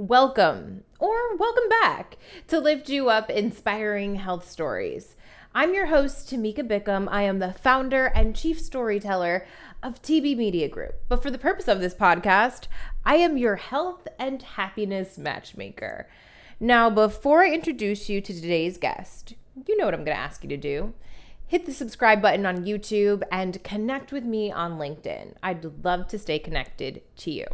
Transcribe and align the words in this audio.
Welcome 0.00 0.84
or 1.00 1.36
welcome 1.36 1.68
back 1.68 2.18
to 2.46 2.60
Lift 2.60 2.88
You 2.88 3.08
Up 3.08 3.28
Inspiring 3.28 4.14
Health 4.14 4.48
Stories. 4.48 5.16
I'm 5.52 5.74
your 5.74 5.86
host, 5.86 6.30
Tamika 6.30 6.60
Bickham. 6.60 7.08
I 7.10 7.22
am 7.22 7.40
the 7.40 7.52
founder 7.52 8.06
and 8.06 8.36
chief 8.36 8.60
storyteller 8.60 9.44
of 9.82 10.00
TB 10.00 10.36
Media 10.36 10.68
Group. 10.68 10.94
But 11.08 11.20
for 11.20 11.32
the 11.32 11.36
purpose 11.36 11.66
of 11.66 11.80
this 11.80 11.96
podcast, 11.96 12.68
I 13.04 13.16
am 13.16 13.36
your 13.36 13.56
health 13.56 14.06
and 14.20 14.40
happiness 14.40 15.18
matchmaker. 15.18 16.08
Now, 16.60 16.88
before 16.88 17.42
I 17.42 17.50
introduce 17.50 18.08
you 18.08 18.20
to 18.20 18.32
today's 18.32 18.78
guest, 18.78 19.34
you 19.66 19.76
know 19.76 19.86
what 19.86 19.94
I'm 19.94 20.04
going 20.04 20.16
to 20.16 20.22
ask 20.22 20.44
you 20.44 20.48
to 20.50 20.56
do. 20.56 20.94
Hit 21.44 21.66
the 21.66 21.74
subscribe 21.74 22.22
button 22.22 22.46
on 22.46 22.64
YouTube 22.64 23.24
and 23.32 23.64
connect 23.64 24.12
with 24.12 24.22
me 24.22 24.52
on 24.52 24.78
LinkedIn. 24.78 25.34
I'd 25.42 25.84
love 25.84 26.06
to 26.06 26.20
stay 26.20 26.38
connected 26.38 27.02
to 27.16 27.32
you. 27.32 27.46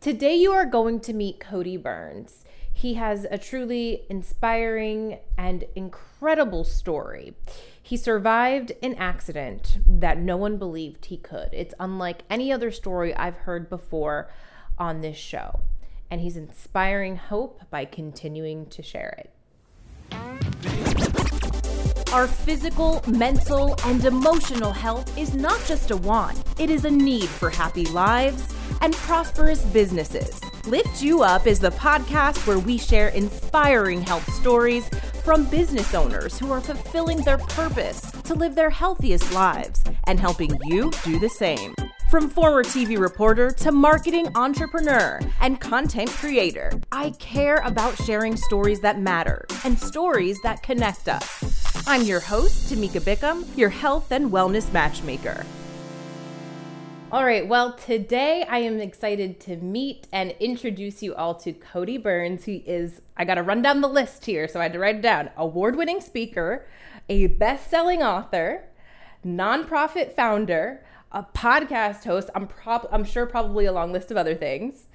Today, 0.00 0.36
you 0.36 0.52
are 0.52 0.64
going 0.64 1.00
to 1.00 1.12
meet 1.12 1.40
Cody 1.40 1.76
Burns. 1.76 2.44
He 2.72 2.94
has 2.94 3.26
a 3.32 3.36
truly 3.36 4.04
inspiring 4.08 5.18
and 5.36 5.64
incredible 5.74 6.62
story. 6.62 7.34
He 7.82 7.96
survived 7.96 8.70
an 8.80 8.94
accident 8.94 9.78
that 9.88 10.18
no 10.18 10.36
one 10.36 10.56
believed 10.56 11.06
he 11.06 11.16
could. 11.16 11.48
It's 11.52 11.74
unlike 11.80 12.22
any 12.30 12.52
other 12.52 12.70
story 12.70 13.12
I've 13.12 13.38
heard 13.38 13.68
before 13.68 14.30
on 14.78 15.00
this 15.00 15.16
show. 15.16 15.62
And 16.08 16.20
he's 16.20 16.36
inspiring 16.36 17.16
hope 17.16 17.62
by 17.68 17.84
continuing 17.84 18.66
to 18.66 18.84
share 18.84 19.18
it. 19.18 19.32
Our 22.10 22.26
physical, 22.26 23.02
mental, 23.06 23.76
and 23.84 24.02
emotional 24.02 24.72
health 24.72 25.18
is 25.18 25.34
not 25.34 25.62
just 25.66 25.90
a 25.90 25.96
want, 25.98 26.42
it 26.58 26.70
is 26.70 26.86
a 26.86 26.90
need 26.90 27.28
for 27.28 27.50
happy 27.50 27.84
lives 27.84 28.54
and 28.80 28.94
prosperous 28.94 29.62
businesses. 29.66 30.40
Lift 30.66 31.02
You 31.02 31.22
Up 31.22 31.46
is 31.46 31.60
the 31.60 31.70
podcast 31.72 32.46
where 32.46 32.58
we 32.58 32.78
share 32.78 33.08
inspiring 33.08 34.00
health 34.00 34.26
stories 34.32 34.88
from 35.22 35.44
business 35.50 35.94
owners 35.94 36.38
who 36.38 36.50
are 36.50 36.62
fulfilling 36.62 37.20
their 37.20 37.36
purpose 37.36 38.10
to 38.22 38.34
live 38.34 38.54
their 38.54 38.70
healthiest 38.70 39.30
lives 39.34 39.84
and 40.04 40.18
helping 40.18 40.58
you 40.64 40.90
do 41.04 41.18
the 41.18 41.28
same. 41.28 41.74
From 42.10 42.30
former 42.30 42.64
TV 42.64 42.98
reporter 42.98 43.50
to 43.50 43.70
marketing 43.70 44.28
entrepreneur 44.34 45.20
and 45.42 45.60
content 45.60 46.08
creator, 46.08 46.72
I 46.90 47.10
care 47.18 47.58
about 47.58 48.02
sharing 48.02 48.34
stories 48.34 48.80
that 48.80 48.98
matter 48.98 49.44
and 49.62 49.78
stories 49.78 50.40
that 50.42 50.62
connect 50.62 51.06
us. 51.06 51.57
I'm 51.88 52.02
your 52.02 52.20
host, 52.20 52.70
Tamika 52.70 53.00
Bickham, 53.00 53.46
your 53.56 53.70
health 53.70 54.12
and 54.12 54.30
wellness 54.30 54.70
matchmaker. 54.74 55.46
All 57.10 57.24
right, 57.24 57.48
well, 57.48 57.72
today 57.72 58.44
I 58.46 58.58
am 58.58 58.78
excited 58.78 59.40
to 59.40 59.56
meet 59.56 60.06
and 60.12 60.32
introduce 60.32 61.02
you 61.02 61.14
all 61.14 61.34
to 61.36 61.54
Cody 61.54 61.96
Burns. 61.96 62.44
He 62.44 62.56
is, 62.56 63.00
I 63.16 63.24
got 63.24 63.36
to 63.36 63.42
run 63.42 63.62
down 63.62 63.80
the 63.80 63.88
list 63.88 64.26
here, 64.26 64.46
so 64.48 64.60
I 64.60 64.64
had 64.64 64.74
to 64.74 64.78
write 64.78 64.96
it 64.96 65.00
down 65.00 65.30
award 65.34 65.76
winning 65.76 66.02
speaker, 66.02 66.66
a 67.08 67.26
best 67.28 67.70
selling 67.70 68.02
author, 68.02 68.64
nonprofit 69.24 70.14
founder, 70.14 70.84
a 71.10 71.22
podcast 71.22 72.04
host. 72.04 72.28
I'm, 72.34 72.48
prob- 72.48 72.88
I'm 72.92 73.04
sure 73.04 73.24
probably 73.24 73.64
a 73.64 73.72
long 73.72 73.92
list 73.92 74.10
of 74.10 74.18
other 74.18 74.34
things, 74.34 74.88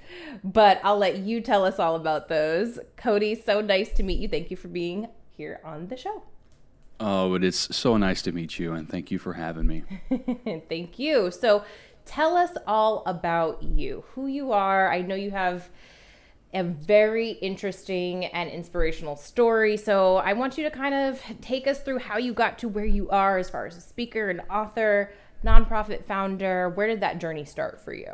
but 0.44 0.80
I'll 0.84 0.98
let 0.98 1.18
you 1.18 1.40
tell 1.40 1.64
us 1.64 1.80
all 1.80 1.96
about 1.96 2.28
those. 2.28 2.78
Cody, 2.96 3.34
so 3.34 3.60
nice 3.60 3.92
to 3.94 4.04
meet 4.04 4.20
you. 4.20 4.28
Thank 4.28 4.52
you 4.52 4.56
for 4.56 4.68
being 4.68 5.08
here 5.36 5.60
on 5.64 5.88
the 5.88 5.96
show. 5.96 6.22
Oh, 7.00 7.34
it 7.34 7.44
is 7.44 7.56
so 7.56 7.96
nice 7.96 8.22
to 8.22 8.32
meet 8.32 8.58
you, 8.58 8.72
and 8.72 8.88
thank 8.88 9.10
you 9.10 9.18
for 9.18 9.34
having 9.34 9.66
me. 9.66 9.82
thank 10.68 10.98
you. 10.98 11.30
So, 11.30 11.64
tell 12.04 12.36
us 12.36 12.52
all 12.66 13.02
about 13.06 13.62
you, 13.62 14.04
who 14.14 14.26
you 14.26 14.52
are. 14.52 14.92
I 14.92 15.00
know 15.02 15.14
you 15.14 15.30
have 15.30 15.68
a 16.54 16.62
very 16.62 17.30
interesting 17.30 18.26
and 18.26 18.48
inspirational 18.48 19.16
story. 19.16 19.76
So 19.76 20.16
I 20.16 20.32
want 20.34 20.56
you 20.56 20.64
to 20.64 20.70
kind 20.70 20.94
of 20.94 21.20
take 21.40 21.66
us 21.66 21.80
through 21.80 21.98
how 21.98 22.16
you 22.16 22.32
got 22.32 22.58
to 22.60 22.68
where 22.68 22.84
you 22.84 23.10
are 23.10 23.38
as 23.38 23.50
far 23.50 23.66
as 23.66 23.76
a 23.76 23.80
speaker 23.80 24.30
and 24.30 24.40
author, 24.48 25.12
nonprofit 25.44 26.04
founder. 26.04 26.68
Where 26.68 26.86
did 26.86 27.00
that 27.00 27.18
journey 27.18 27.44
start 27.44 27.80
for 27.80 27.92
you? 27.92 28.12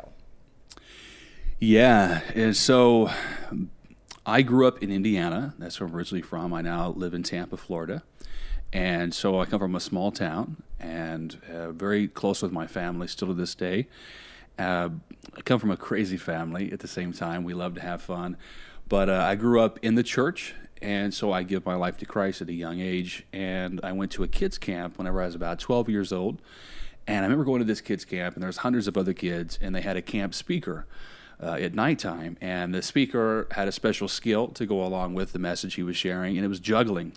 Yeah. 1.59 2.21
And 2.33 2.57
so 2.57 3.11
I 4.25 4.41
grew 4.41 4.67
up 4.67 4.81
in 4.81 4.91
Indiana. 4.91 5.53
That's 5.59 5.79
where 5.79 5.87
I'm 5.87 5.95
originally 5.95 6.23
from. 6.23 6.51
I 6.51 6.61
now 6.61 6.89
live 6.89 7.13
in 7.13 7.21
Tampa, 7.21 7.57
Florida. 7.57 8.01
And 8.73 9.13
so 9.13 9.39
I 9.39 9.45
come 9.45 9.59
from 9.59 9.75
a 9.75 9.79
small 9.79 10.11
town 10.11 10.63
and 10.79 11.37
uh, 11.53 11.71
very 11.71 12.07
close 12.07 12.41
with 12.41 12.51
my 12.51 12.67
family 12.67 13.07
still 13.07 13.27
to 13.27 13.33
this 13.33 13.53
day. 13.53 13.87
Uh, 14.57 14.89
I 15.35 15.41
come 15.41 15.59
from 15.59 15.71
a 15.71 15.77
crazy 15.77 16.17
family 16.17 16.71
at 16.71 16.79
the 16.79 16.87
same 16.87 17.13
time. 17.13 17.43
We 17.43 17.53
love 17.53 17.75
to 17.75 17.81
have 17.81 18.01
fun. 18.01 18.37
But 18.87 19.09
uh, 19.09 19.13
I 19.13 19.35
grew 19.35 19.61
up 19.61 19.79
in 19.81 19.95
the 19.95 20.03
church, 20.03 20.53
and 20.81 21.13
so 21.13 21.31
I 21.31 21.43
give 21.43 21.65
my 21.65 21.75
life 21.75 21.97
to 21.97 22.05
Christ 22.05 22.41
at 22.41 22.49
a 22.49 22.53
young 22.53 22.79
age. 22.79 23.25
And 23.31 23.79
I 23.83 23.91
went 23.91 24.11
to 24.13 24.23
a 24.23 24.27
kids' 24.27 24.57
camp 24.57 24.97
whenever 24.97 25.21
I 25.21 25.25
was 25.25 25.35
about 25.35 25.59
12 25.59 25.89
years 25.89 26.11
old. 26.11 26.41
And 27.07 27.19
I 27.19 27.21
remember 27.21 27.45
going 27.45 27.59
to 27.59 27.65
this 27.65 27.81
kids' 27.81 28.05
camp, 28.05 28.35
and 28.35 28.43
there 28.43 28.47
was 28.47 28.57
hundreds 28.57 28.87
of 28.87 28.97
other 28.97 29.13
kids, 29.13 29.57
and 29.61 29.73
they 29.73 29.81
had 29.81 29.97
a 29.97 30.01
camp 30.01 30.33
speaker. 30.33 30.85
Uh, 31.43 31.53
at 31.55 31.73
nighttime, 31.73 32.37
and 32.39 32.71
the 32.71 32.83
speaker 32.83 33.47
had 33.49 33.67
a 33.67 33.71
special 33.71 34.07
skill 34.07 34.49
to 34.49 34.63
go 34.63 34.85
along 34.85 35.15
with 35.15 35.33
the 35.33 35.39
message 35.39 35.73
he 35.73 35.81
was 35.81 35.97
sharing, 35.97 36.37
and 36.37 36.45
it 36.45 36.47
was 36.47 36.59
juggling. 36.59 37.13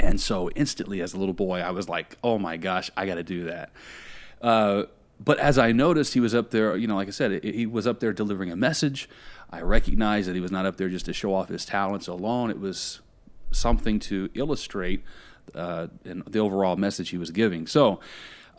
And 0.00 0.20
so 0.20 0.50
instantly, 0.50 1.00
as 1.00 1.14
a 1.14 1.18
little 1.18 1.34
boy, 1.34 1.60
I 1.60 1.70
was 1.70 1.88
like, 1.88 2.16
oh 2.22 2.38
my 2.38 2.56
gosh, 2.56 2.90
I 2.96 3.06
got 3.06 3.16
to 3.16 3.22
do 3.22 3.44
that. 3.44 3.70
Uh, 4.40 4.84
but 5.20 5.38
as 5.38 5.58
I 5.58 5.72
noticed, 5.72 6.14
he 6.14 6.20
was 6.20 6.34
up 6.34 6.50
there, 6.50 6.76
you 6.76 6.86
know, 6.86 6.96
like 6.96 7.08
I 7.08 7.12
said, 7.12 7.42
he 7.42 7.66
was 7.66 7.86
up 7.86 8.00
there 8.00 8.12
delivering 8.12 8.52
a 8.52 8.56
message. 8.56 9.08
I 9.50 9.62
recognized 9.62 10.28
that 10.28 10.34
he 10.34 10.40
was 10.40 10.52
not 10.52 10.66
up 10.66 10.76
there 10.76 10.88
just 10.88 11.06
to 11.06 11.12
show 11.12 11.34
off 11.34 11.48
his 11.48 11.64
talents 11.64 12.06
alone. 12.06 12.50
It 12.50 12.60
was 12.60 13.00
something 13.50 13.98
to 14.00 14.28
illustrate 14.34 15.02
uh, 15.54 15.88
the 16.04 16.38
overall 16.38 16.76
message 16.76 17.10
he 17.10 17.18
was 17.18 17.30
giving. 17.30 17.66
So, 17.66 18.00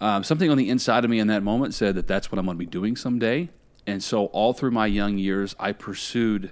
um, 0.02 0.24
something 0.24 0.50
on 0.50 0.58
the 0.58 0.70
inside 0.70 1.04
of 1.04 1.10
me 1.10 1.20
in 1.20 1.28
that 1.28 1.44
moment 1.44 1.74
said 1.74 1.96
that 1.96 2.08
that's 2.08 2.32
what 2.32 2.40
I'm 2.40 2.46
going 2.46 2.58
to 2.58 2.60
be 2.60 2.66
doing 2.66 2.96
someday. 2.96 3.50
And 3.86 4.02
so, 4.04 4.26
all 4.28 4.54
through 4.54 4.72
my 4.72 4.88
young 4.88 5.18
years, 5.18 5.56
I 5.60 5.72
pursued 5.72 6.52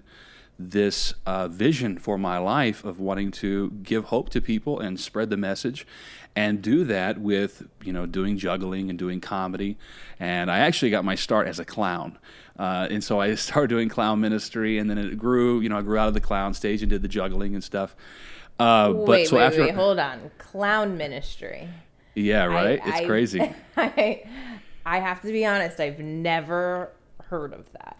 this 0.59 1.13
uh, 1.25 1.47
vision 1.47 1.97
for 1.97 2.17
my 2.17 2.37
life 2.37 2.83
of 2.83 2.99
wanting 2.99 3.31
to 3.31 3.71
give 3.83 4.05
hope 4.05 4.29
to 4.29 4.41
people 4.41 4.79
and 4.79 4.99
spread 4.99 5.29
the 5.29 5.37
message 5.37 5.85
and 6.35 6.61
do 6.61 6.83
that 6.83 7.19
with 7.19 7.67
you 7.83 7.91
know 7.91 8.05
doing 8.05 8.37
juggling 8.37 8.89
and 8.89 8.97
doing 8.97 9.19
comedy. 9.19 9.77
And 10.19 10.51
i 10.51 10.59
actually 10.59 10.91
got 10.91 11.03
my 11.03 11.15
start 11.15 11.47
as 11.47 11.59
a 11.59 11.65
clown. 11.65 12.17
Uh, 12.57 12.87
and 12.89 13.03
so 13.03 13.19
i 13.19 13.33
started 13.47 13.69
doing 13.69 13.89
clown 13.89 14.19
ministry 14.19 14.77
and 14.77 14.89
then 14.89 14.97
it 14.97 15.17
grew 15.17 15.59
you 15.61 15.69
know 15.69 15.77
i 15.77 15.81
grew 15.81 15.97
out 15.97 16.07
of 16.07 16.15
the 16.15 16.21
clown 16.21 16.53
stage 16.53 16.81
and 16.81 16.89
did 16.89 17.01
the 17.01 17.07
juggling 17.07 17.53
and 17.53 17.63
stuff. 17.63 17.95
Uh, 18.59 18.91
wait, 18.95 19.05
but 19.05 19.27
so 19.27 19.35
wait, 19.35 19.43
after 19.43 19.61
wait, 19.61 19.75
hold 19.75 19.99
on. 19.99 20.31
Clown 20.39 20.97
ministry. 20.97 21.69
Yeah 22.15 22.45
right? 22.45 22.81
I, 22.83 22.89
it's 22.89 23.01
I, 23.01 23.05
crazy. 23.05 23.53
I, 23.77 24.23
I 24.85 24.99
have 24.99 25.21
to 25.21 25.31
be 25.31 25.45
honest 25.45 25.79
i've 25.79 25.99
never 25.99 26.91
heard 27.25 27.53
of 27.53 27.71
that 27.73 27.97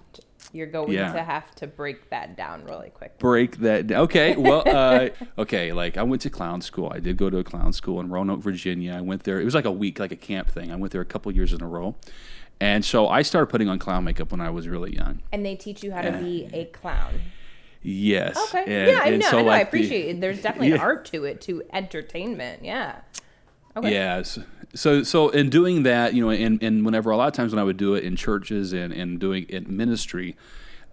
you're 0.54 0.68
going 0.68 0.92
yeah. 0.92 1.14
to 1.14 1.24
have 1.24 1.54
to 1.56 1.68
break 1.68 2.10
that 2.10 2.38
down 2.38 2.64
really 2.66 2.90
quick. 2.90 3.18
Break 3.20 3.58
that 3.58 3.88
down. 3.88 4.02
Okay. 4.04 4.36
Well, 4.36 4.64
uh, 4.66 5.10
okay. 5.38 5.74
Like 5.74 5.98
I 5.98 6.04
went 6.04 6.22
to 6.24 6.30
clown 6.30 6.62
school. 6.62 6.92
I 6.94 7.00
did 7.00 7.18
go 7.18 7.30
to 7.30 7.38
a 7.38 7.44
clown 7.44 7.74
school 7.74 8.00
in 8.00 8.10
Roanoke, 8.10 8.40
Virginia. 8.40 8.94
I 8.94 9.02
went 9.02 9.24
there. 9.24 9.40
It 9.40 9.46
was 9.46 9.56
like 9.56 9.66
a 9.66 9.72
week, 9.72 10.00
like 10.00 10.12
a 10.12 10.18
camp 10.18 10.50
thing. 10.50 10.72
I 10.72 10.76
went 10.76 10.94
there 10.94 11.02
a 11.02 11.06
couple 11.06 11.32
years 11.32 11.54
in 11.54 11.62
a 11.62 11.68
row. 11.68 11.96
And 12.60 12.84
so 12.84 13.08
I 13.08 13.22
started 13.22 13.48
putting 13.48 13.70
on 13.70 13.78
clown 13.78 14.04
makeup 14.04 14.32
when 14.32 14.42
I 14.42 14.50
was 14.50 14.68
really 14.68 14.96
young. 14.96 15.22
And 15.32 15.46
they 15.46 15.56
teach 15.56 15.84
you 15.84 15.92
how 15.92 16.02
to 16.02 16.12
be 16.14 16.50
a 16.54 16.66
clown. 16.66 17.22
Yes. 17.84 18.38
Okay. 18.50 18.64
And, 18.64 18.92
yeah, 18.92 19.00
I 19.04 19.10
know. 19.18 19.30
So 19.30 19.38
I, 19.38 19.42
know 19.42 19.48
like 19.48 19.60
I 19.60 19.62
appreciate 19.62 20.04
the, 20.04 20.10
it. 20.10 20.22
There's 20.22 20.42
definitely 20.42 20.70
yeah. 20.70 20.76
an 20.76 20.82
art 20.82 21.06
to 21.06 21.26
it, 21.26 21.42
to 21.42 21.64
entertainment. 21.72 22.64
Yeah. 22.64 23.02
Okay. 23.76 23.92
Yes. 23.92 24.40
So, 24.78 25.04
so 25.04 25.30
in 25.30 25.50
doing 25.50 25.84
that, 25.84 26.14
you 26.14 26.24
know, 26.24 26.30
and, 26.30 26.62
and 26.62 26.86
whenever 26.86 27.10
a 27.10 27.18
lot 27.18 27.28
of 27.28 27.34
times 27.34 27.52
when 27.52 27.60
I 27.60 27.64
would 27.64 27.78
do 27.78 27.96
it 27.96 28.04
in 28.04 28.16
churches 28.16 28.74
and, 28.74 28.94
and 28.94 29.20
doing 29.20 29.46
it 29.50 29.68
ministry, 29.68 30.38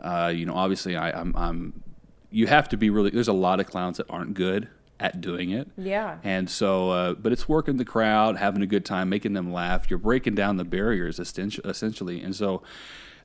uh, 0.01 0.33
you 0.35 0.47
know, 0.47 0.55
obviously 0.55 0.97
I, 0.97 1.11
I'm, 1.11 1.37
I'm, 1.37 1.83
you 2.31 2.47
have 2.47 2.69
to 2.71 2.77
be 2.77 2.89
really, 2.89 3.11
there's 3.11 3.29
a 3.29 3.35
lot 3.35 3.61
of 3.61 3.67
clowns 3.67 3.99
that 3.99 4.07
aren't 4.09 4.35
good 4.35 4.69
at 4.99 5.21
doing 5.21 5.51
it. 5.51 5.69
Yeah. 5.77 6.17
And 6.25 6.49
so, 6.49 6.91
uh, 6.91 7.13
but 7.15 7.31
it's 7.33 7.49
working 7.49 7.77
the 7.77 7.85
crowd, 7.85 8.39
having 8.39 8.63
a 8.63 8.67
good 8.67 8.87
time, 8.87 9.11
making 9.11 9.35
them 9.35 9.53
laugh. 9.53 9.91
You're 9.91 9.99
breaking 9.99 10.35
down 10.35 10.57
the 10.57 10.65
barriers 10.65 11.19
essentially. 11.19 12.23
And 12.23 12.35
so, 12.35 12.63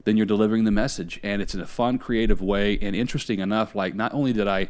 then 0.04 0.18
you're 0.18 0.26
delivering 0.26 0.64
the 0.64 0.72
message. 0.72 1.20
And 1.24 1.42
it's 1.42 1.54
in 1.54 1.62
a 1.62 1.68
fun, 1.68 1.98
creative 1.98 2.42
way. 2.42 2.78
And 2.82 2.96
interesting 2.96 3.40
enough, 3.40 3.76
like 3.76 3.96
not 3.96 4.14
only 4.14 4.34
did 4.34 4.48
I 4.48 4.70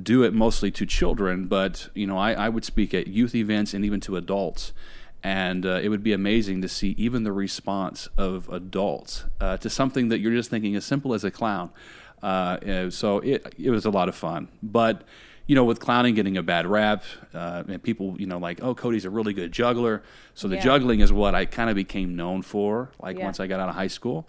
do 0.00 0.22
it 0.22 0.32
mostly 0.32 0.70
to 0.72 0.86
children, 0.86 1.46
but 1.46 1.88
you 1.94 2.06
know, 2.06 2.18
I, 2.18 2.32
I 2.32 2.48
would 2.48 2.64
speak 2.64 2.94
at 2.94 3.06
youth 3.06 3.34
events 3.34 3.74
and 3.74 3.84
even 3.84 4.00
to 4.00 4.16
adults. 4.16 4.72
And 5.24 5.64
uh, 5.64 5.80
it 5.82 5.88
would 5.88 6.02
be 6.02 6.12
amazing 6.12 6.62
to 6.62 6.68
see 6.68 6.96
even 6.98 7.22
the 7.22 7.32
response 7.32 8.08
of 8.18 8.48
adults 8.48 9.24
uh, 9.40 9.56
to 9.58 9.70
something 9.70 10.08
that 10.08 10.18
you're 10.18 10.32
just 10.32 10.50
thinking 10.50 10.74
as 10.74 10.84
simple 10.84 11.14
as 11.14 11.22
a 11.22 11.30
clown. 11.30 11.70
Uh, 12.22 12.90
so 12.90 13.18
it 13.18 13.54
it 13.58 13.70
was 13.70 13.84
a 13.84 13.90
lot 13.90 14.08
of 14.08 14.14
fun, 14.14 14.48
but 14.62 15.02
you 15.46 15.54
know, 15.54 15.64
with 15.64 15.80
clowning 15.80 16.14
getting 16.14 16.36
a 16.36 16.42
bad 16.42 16.66
rap, 16.66 17.04
uh, 17.34 17.64
and 17.66 17.82
people, 17.82 18.14
you 18.18 18.26
know, 18.26 18.38
like, 18.38 18.62
oh, 18.62 18.74
Cody's 18.74 19.04
a 19.04 19.10
really 19.10 19.32
good 19.32 19.52
juggler. 19.52 20.02
So 20.34 20.48
the 20.48 20.56
yeah. 20.56 20.62
juggling 20.62 21.00
is 21.00 21.12
what 21.12 21.34
I 21.34 21.46
kind 21.46 21.68
of 21.68 21.76
became 21.76 22.16
known 22.16 22.42
for, 22.42 22.90
like 23.00 23.18
yeah. 23.18 23.24
once 23.24 23.40
I 23.40 23.46
got 23.46 23.60
out 23.60 23.68
of 23.68 23.74
high 23.74 23.88
school. 23.88 24.28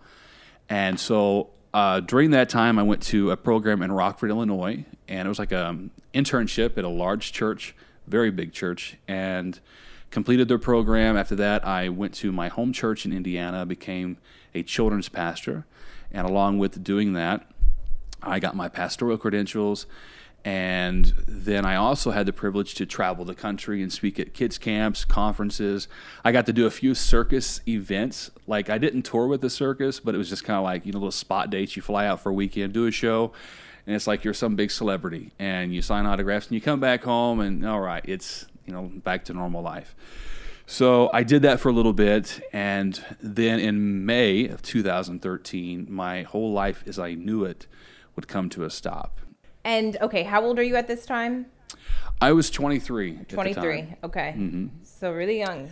And 0.69 0.99
so 0.99 1.51
uh, 1.73 1.99
during 1.99 2.31
that 2.31 2.49
time, 2.49 2.79
I 2.79 2.83
went 2.83 3.03
to 3.03 3.31
a 3.31 3.37
program 3.37 3.81
in 3.81 3.91
Rockford, 3.91 4.31
Illinois, 4.31 4.85
and 5.07 5.25
it 5.25 5.29
was 5.29 5.39
like 5.39 5.51
an 5.51 5.91
internship 6.13 6.77
at 6.77 6.83
a 6.83 6.89
large 6.89 7.31
church, 7.31 7.75
very 8.07 8.31
big 8.31 8.51
church, 8.51 8.97
and 9.07 9.59
completed 10.13 10.47
their 10.47 10.59
program. 10.59 11.17
After 11.17 11.35
that, 11.35 11.65
I 11.65 11.89
went 11.89 12.13
to 12.15 12.31
my 12.31 12.47
home 12.47 12.71
church 12.71 13.03
in 13.03 13.11
Indiana, 13.11 13.65
became 13.65 14.17
a 14.53 14.61
children's 14.61 15.09
pastor, 15.09 15.65
and 16.11 16.27
along 16.27 16.59
with 16.59 16.83
doing 16.83 17.13
that, 17.13 17.49
I 18.21 18.39
got 18.39 18.55
my 18.55 18.69
pastoral 18.69 19.17
credentials. 19.17 19.87
And 20.45 21.13
then 21.27 21.65
I 21.65 21.77
also 21.77 22.11
had 22.11 22.25
the 22.25 22.33
privilege 22.33 22.75
to 22.75 22.85
travel 22.85 23.25
the 23.25 23.33
country 23.33 23.81
and 23.81 23.91
speak 23.91 24.19
at 24.19 24.33
kids' 24.33 24.57
camps, 24.57 25.05
conferences. 25.05 25.87
I 26.23 26.31
got 26.31 26.45
to 26.45 26.53
do 26.53 26.65
a 26.65 26.71
few 26.71 26.93
circus 26.93 27.61
events. 27.67 28.29
Like, 28.45 28.69
I 28.69 28.77
didn't 28.77 29.03
tour 29.03 29.25
with 29.25 29.41
the 29.41 29.49
circus, 29.49 29.99
but 29.99 30.13
it 30.13 30.17
was 30.17 30.29
just 30.29 30.43
kind 30.43 30.57
of 30.57 30.63
like, 30.63 30.85
you 30.85 30.91
know, 30.91 30.99
little 30.99 31.11
spot 31.11 31.49
dates. 31.49 31.75
You 31.75 31.81
fly 31.81 32.05
out 32.05 32.19
for 32.19 32.29
a 32.29 32.33
weekend, 32.33 32.73
do 32.73 32.85
a 32.85 32.91
show, 32.91 33.31
and 33.87 33.95
it's 33.95 34.05
like 34.05 34.25
you're 34.25 34.33
some 34.33 34.55
big 34.57 34.69
celebrity. 34.69 35.31
And 35.39 35.73
you 35.73 35.81
sign 35.81 36.05
autographs, 36.05 36.47
and 36.47 36.55
you 36.55 36.61
come 36.61 36.81
back 36.81 37.03
home, 37.03 37.39
and 37.39 37.65
all 37.65 37.79
right, 37.81 38.03
it's, 38.05 38.45
you 38.65 38.73
know, 38.73 38.83
back 38.83 39.25
to 39.25 39.33
normal 39.33 39.61
life. 39.61 39.95
So 40.65 41.09
I 41.13 41.23
did 41.23 41.41
that 41.41 41.59
for 41.59 41.69
a 41.69 41.73
little 41.73 41.93
bit, 41.93 42.39
and 42.53 43.03
then 43.21 43.59
in 43.59 44.05
May 44.05 44.47
of 44.47 44.61
2013, 44.61 45.87
my 45.89 46.23
whole 46.23 46.53
life 46.53 46.83
as 46.87 46.97
I 46.97 47.13
knew 47.15 47.43
it 47.43 47.67
would 48.15 48.27
come 48.27 48.49
to 48.49 48.63
a 48.63 48.69
stop. 48.69 49.19
And 49.65 49.97
okay, 50.01 50.23
how 50.23 50.43
old 50.43 50.59
are 50.59 50.63
you 50.63 50.75
at 50.75 50.87
this 50.87 51.05
time? 51.05 51.47
I 52.21 52.31
was 52.31 52.49
23. 52.49 53.25
23. 53.27 53.95
Okay. 54.03 54.33
Mm-hmm. 54.37 54.67
So 54.83 55.11
really 55.11 55.39
young. 55.39 55.69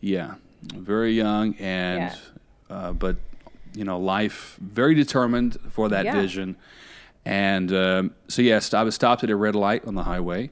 Yeah, 0.00 0.34
very 0.62 1.12
young, 1.12 1.54
and 1.56 2.16
yeah. 2.70 2.76
uh, 2.76 2.92
but 2.92 3.16
you 3.74 3.84
know, 3.84 3.98
life 3.98 4.56
very 4.60 4.94
determined 4.94 5.56
for 5.70 5.88
that 5.88 6.04
yeah. 6.04 6.14
vision. 6.14 6.56
And 7.24 7.72
um, 7.72 8.14
so 8.28 8.42
yes, 8.42 8.72
I 8.72 8.82
was 8.82 8.94
stopped 8.94 9.24
at 9.24 9.30
a 9.30 9.36
red 9.36 9.54
light 9.54 9.84
on 9.84 9.94
the 9.94 10.04
highway, 10.04 10.50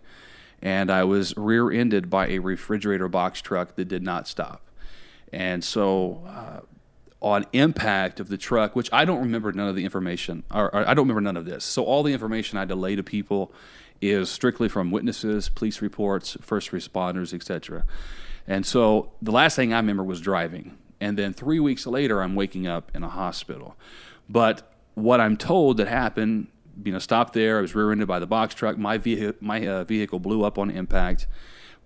and 0.63 0.91
I 0.91 1.05
was 1.05 1.37
rear-ended 1.37 2.11
by 2.11 2.29
a 2.29 2.39
refrigerator 2.39 3.09
box 3.09 3.41
truck 3.41 3.77
that 3.77 3.87
did 3.87 4.03
not 4.03 4.27
stop. 4.27 4.63
And 5.33 5.63
so, 5.63 6.23
uh, 6.27 6.61
on 7.21 7.45
impact 7.53 8.21
of 8.21 8.29
the 8.29 8.37
truck, 8.37 8.77
which 8.77 8.89
I 8.93 9.05
don't 9.05 9.21
remember 9.21 9.51
none 9.53 9.69
of 9.69 9.75
the 9.75 9.85
information, 9.85 10.45
or, 10.53 10.75
or, 10.75 10.89
I 10.89 10.95
don't 10.95 11.09
remember 11.09 11.23
none 11.23 11.37
of 11.37 11.45
this. 11.45 11.65
So 11.65 11.85
all 11.85 12.03
the 12.03 12.13
information 12.13 12.59
I 12.59 12.65
delay 12.65 12.95
to 12.95 13.03
people 13.03 13.53
is 14.01 14.31
strictly 14.31 14.69
from 14.69 14.91
witnesses, 14.91 15.49
police 15.49 15.81
reports, 15.81 16.37
first 16.41 16.71
responders, 16.71 17.33
etc. 17.33 17.85
And 18.47 18.67
so 18.67 19.13
the 19.23 19.33
last 19.33 19.57
thing 19.57 19.73
I 19.73 19.79
remember 19.79 20.05
was 20.05 20.21
driving, 20.21 20.77
and 21.01 21.19
then 21.19 21.33
three 21.33 21.59
weeks 21.59 21.87
later, 21.87 22.23
I'm 22.23 22.35
waking 22.35 22.67
up 22.67 22.93
in 22.95 23.03
a 23.03 23.09
hospital. 23.09 23.77
But 24.29 24.71
what 24.95 25.21
I'm 25.21 25.37
told 25.37 25.79
that 25.79 25.89
happened, 25.89 26.49
you 26.85 26.93
know, 26.93 26.99
stopped 26.99 27.33
there. 27.33 27.59
I 27.59 27.61
was 27.61 27.75
rear-ended 27.75 28.09
by 28.09 28.19
the 28.19 28.27
box 28.27 28.55
truck. 28.55 28.79
My 28.79 28.99
vehicle, 28.99 29.39
my 29.41 29.67
uh, 29.67 29.85
vehicle 29.85 30.19
blew 30.19 30.45
up 30.45 30.59
on 30.59 30.71
impact 30.71 31.27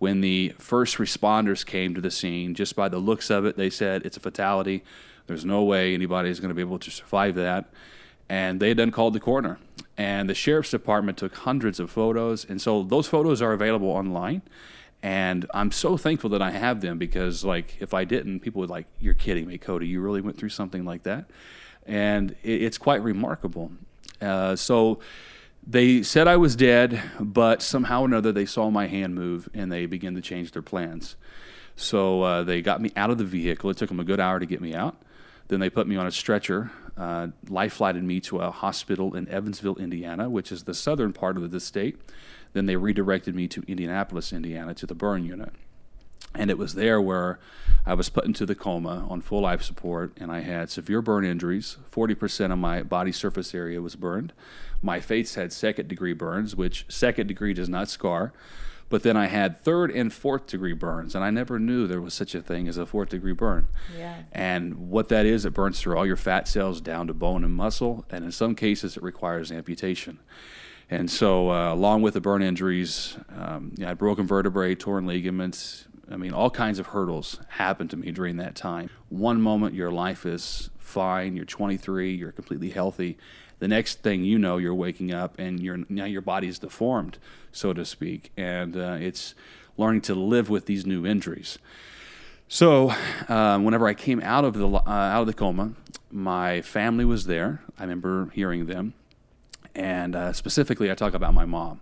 when 0.00 0.22
the 0.22 0.54
first 0.58 0.96
responders 0.96 1.64
came 1.64 1.94
to 1.94 2.00
the 2.00 2.10
scene, 2.10 2.54
just 2.54 2.74
by 2.74 2.88
the 2.88 2.98
looks 2.98 3.28
of 3.28 3.44
it, 3.44 3.58
they 3.58 3.68
said 3.68 4.04
it's 4.04 4.16
a 4.16 4.20
fatality. 4.20 4.82
There's 5.26 5.44
no 5.44 5.62
way 5.62 5.92
anybody 5.92 6.30
is 6.30 6.40
going 6.40 6.48
to 6.48 6.54
be 6.54 6.62
able 6.62 6.78
to 6.78 6.90
survive 6.90 7.34
that. 7.34 7.70
And 8.26 8.60
they 8.60 8.72
then 8.72 8.92
called 8.92 9.12
the 9.12 9.20
coroner. 9.20 9.58
And 9.98 10.30
the 10.30 10.34
sheriff's 10.34 10.70
department 10.70 11.18
took 11.18 11.34
hundreds 11.34 11.78
of 11.78 11.90
photos. 11.90 12.46
And 12.48 12.62
so 12.62 12.82
those 12.82 13.08
photos 13.08 13.42
are 13.42 13.52
available 13.52 13.88
online. 13.88 14.40
And 15.02 15.44
I'm 15.52 15.70
so 15.70 15.98
thankful 15.98 16.30
that 16.30 16.40
I 16.40 16.52
have 16.52 16.80
them 16.80 16.96
because, 16.96 17.44
like, 17.44 17.76
if 17.78 17.92
I 17.92 18.04
didn't, 18.04 18.40
people 18.40 18.60
would 18.60 18.70
like, 18.70 18.86
"You're 19.00 19.14
kidding 19.14 19.46
me, 19.46 19.58
Cody? 19.58 19.86
You 19.86 20.00
really 20.00 20.22
went 20.22 20.38
through 20.38 20.50
something 20.50 20.84
like 20.84 21.02
that?" 21.02 21.30
And 21.86 22.36
it's 22.42 22.78
quite 22.78 23.02
remarkable. 23.02 23.72
Uh, 24.20 24.56
so 24.56 25.00
they 25.66 26.02
said 26.02 26.26
I 26.28 26.36
was 26.36 26.56
dead, 26.56 27.02
but 27.20 27.62
somehow 27.62 28.02
or 28.02 28.06
another 28.06 28.32
they 28.32 28.46
saw 28.46 28.70
my 28.70 28.86
hand 28.86 29.14
move 29.14 29.48
and 29.54 29.70
they 29.70 29.86
began 29.86 30.14
to 30.14 30.20
change 30.20 30.52
their 30.52 30.62
plans. 30.62 31.16
So 31.76 32.22
uh, 32.22 32.42
they 32.42 32.62
got 32.62 32.80
me 32.80 32.92
out 32.96 33.10
of 33.10 33.18
the 33.18 33.24
vehicle. 33.24 33.70
It 33.70 33.76
took 33.76 33.88
them 33.88 34.00
a 34.00 34.04
good 34.04 34.20
hour 34.20 34.38
to 34.38 34.46
get 34.46 34.60
me 34.60 34.74
out. 34.74 34.96
Then 35.48 35.60
they 35.60 35.70
put 35.70 35.88
me 35.88 35.96
on 35.96 36.06
a 36.06 36.12
stretcher, 36.12 36.70
uh, 36.96 37.28
life 37.48 37.72
flighted 37.72 38.04
me 38.04 38.20
to 38.20 38.38
a 38.38 38.50
hospital 38.50 39.16
in 39.16 39.26
Evansville, 39.28 39.76
Indiana, 39.76 40.28
which 40.28 40.52
is 40.52 40.64
the 40.64 40.74
southern 40.74 41.12
part 41.12 41.36
of 41.36 41.50
the 41.50 41.58
state. 41.58 41.98
Then 42.52 42.66
they 42.66 42.76
redirected 42.76 43.34
me 43.34 43.48
to 43.48 43.62
Indianapolis, 43.66 44.32
Indiana, 44.32 44.74
to 44.74 44.86
the 44.86 44.94
burn 44.94 45.24
unit. 45.24 45.52
And 46.34 46.50
it 46.50 46.58
was 46.58 46.74
there 46.74 47.00
where 47.00 47.40
I 47.84 47.94
was 47.94 48.08
put 48.08 48.24
into 48.24 48.46
the 48.46 48.54
coma 48.54 49.06
on 49.08 49.20
full 49.20 49.40
life 49.40 49.62
support, 49.62 50.12
and 50.18 50.30
I 50.30 50.40
had 50.40 50.70
severe 50.70 51.02
burn 51.02 51.24
injuries. 51.24 51.76
40% 51.90 52.52
of 52.52 52.58
my 52.58 52.82
body 52.82 53.12
surface 53.12 53.54
area 53.54 53.82
was 53.82 53.96
burned. 53.96 54.32
My 54.82 55.00
face 55.00 55.34
had 55.34 55.52
second 55.52 55.88
degree 55.88 56.12
burns, 56.12 56.54
which 56.54 56.86
second 56.88 57.26
degree 57.26 57.52
does 57.52 57.68
not 57.68 57.88
scar. 57.88 58.32
But 58.90 59.04
then 59.04 59.16
I 59.16 59.26
had 59.26 59.60
third 59.60 59.92
and 59.92 60.12
fourth 60.12 60.48
degree 60.48 60.72
burns, 60.72 61.14
and 61.14 61.24
I 61.24 61.30
never 61.30 61.60
knew 61.60 61.86
there 61.86 62.00
was 62.00 62.12
such 62.12 62.34
a 62.34 62.42
thing 62.42 62.66
as 62.66 62.76
a 62.76 62.84
fourth 62.84 63.10
degree 63.10 63.32
burn. 63.32 63.68
Yeah. 63.96 64.22
And 64.32 64.90
what 64.90 65.08
that 65.10 65.26
is, 65.26 65.44
it 65.44 65.54
burns 65.54 65.80
through 65.80 65.96
all 65.96 66.04
your 66.04 66.16
fat 66.16 66.48
cells 66.48 66.80
down 66.80 67.06
to 67.06 67.14
bone 67.14 67.44
and 67.44 67.54
muscle, 67.54 68.04
and 68.10 68.24
in 68.24 68.32
some 68.32 68.56
cases, 68.56 68.96
it 68.96 69.02
requires 69.02 69.52
amputation. 69.52 70.18
And 70.90 71.08
so, 71.08 71.52
uh, 71.52 71.72
along 71.72 72.02
with 72.02 72.14
the 72.14 72.20
burn 72.20 72.42
injuries, 72.42 73.16
um, 73.30 73.74
I 73.80 73.90
had 73.90 73.98
broken 73.98 74.26
vertebrae, 74.26 74.74
torn 74.74 75.06
ligaments. 75.06 75.86
I 76.10 76.16
mean, 76.16 76.32
all 76.32 76.50
kinds 76.50 76.78
of 76.78 76.88
hurdles 76.88 77.38
happened 77.48 77.90
to 77.90 77.96
me 77.96 78.10
during 78.10 78.36
that 78.38 78.56
time. 78.56 78.90
One 79.08 79.40
moment, 79.40 79.74
your 79.74 79.90
life 79.90 80.26
is 80.26 80.70
fine, 80.78 81.36
you're 81.36 81.44
23, 81.44 82.12
you're 82.12 82.32
completely 82.32 82.70
healthy, 82.70 83.16
the 83.60 83.68
next 83.68 84.02
thing 84.02 84.24
you 84.24 84.38
know, 84.38 84.56
you're 84.56 84.74
waking 84.74 85.12
up 85.12 85.38
and 85.38 85.60
your 85.60 85.78
now 85.88 86.06
your 86.06 86.22
body's 86.22 86.58
deformed, 86.58 87.18
so 87.52 87.72
to 87.72 87.84
speak, 87.84 88.32
and 88.36 88.76
uh, 88.76 88.96
it's 88.98 89.34
learning 89.76 90.00
to 90.00 90.14
live 90.14 90.50
with 90.50 90.66
these 90.66 90.84
new 90.84 91.06
injuries. 91.06 91.58
So, 92.48 92.92
um, 93.28 93.64
whenever 93.64 93.86
I 93.86 93.94
came 93.94 94.20
out 94.22 94.44
of 94.44 94.54
the 94.54 94.66
uh, 94.66 94.82
out 94.86 95.20
of 95.20 95.26
the 95.26 95.34
coma, 95.34 95.74
my 96.10 96.62
family 96.62 97.04
was 97.04 97.26
there. 97.26 97.62
I 97.78 97.82
remember 97.82 98.30
hearing 98.32 98.66
them, 98.66 98.94
and 99.74 100.16
uh, 100.16 100.32
specifically, 100.32 100.90
I 100.90 100.94
talk 100.94 101.14
about 101.14 101.34
my 101.34 101.44
mom. 101.44 101.80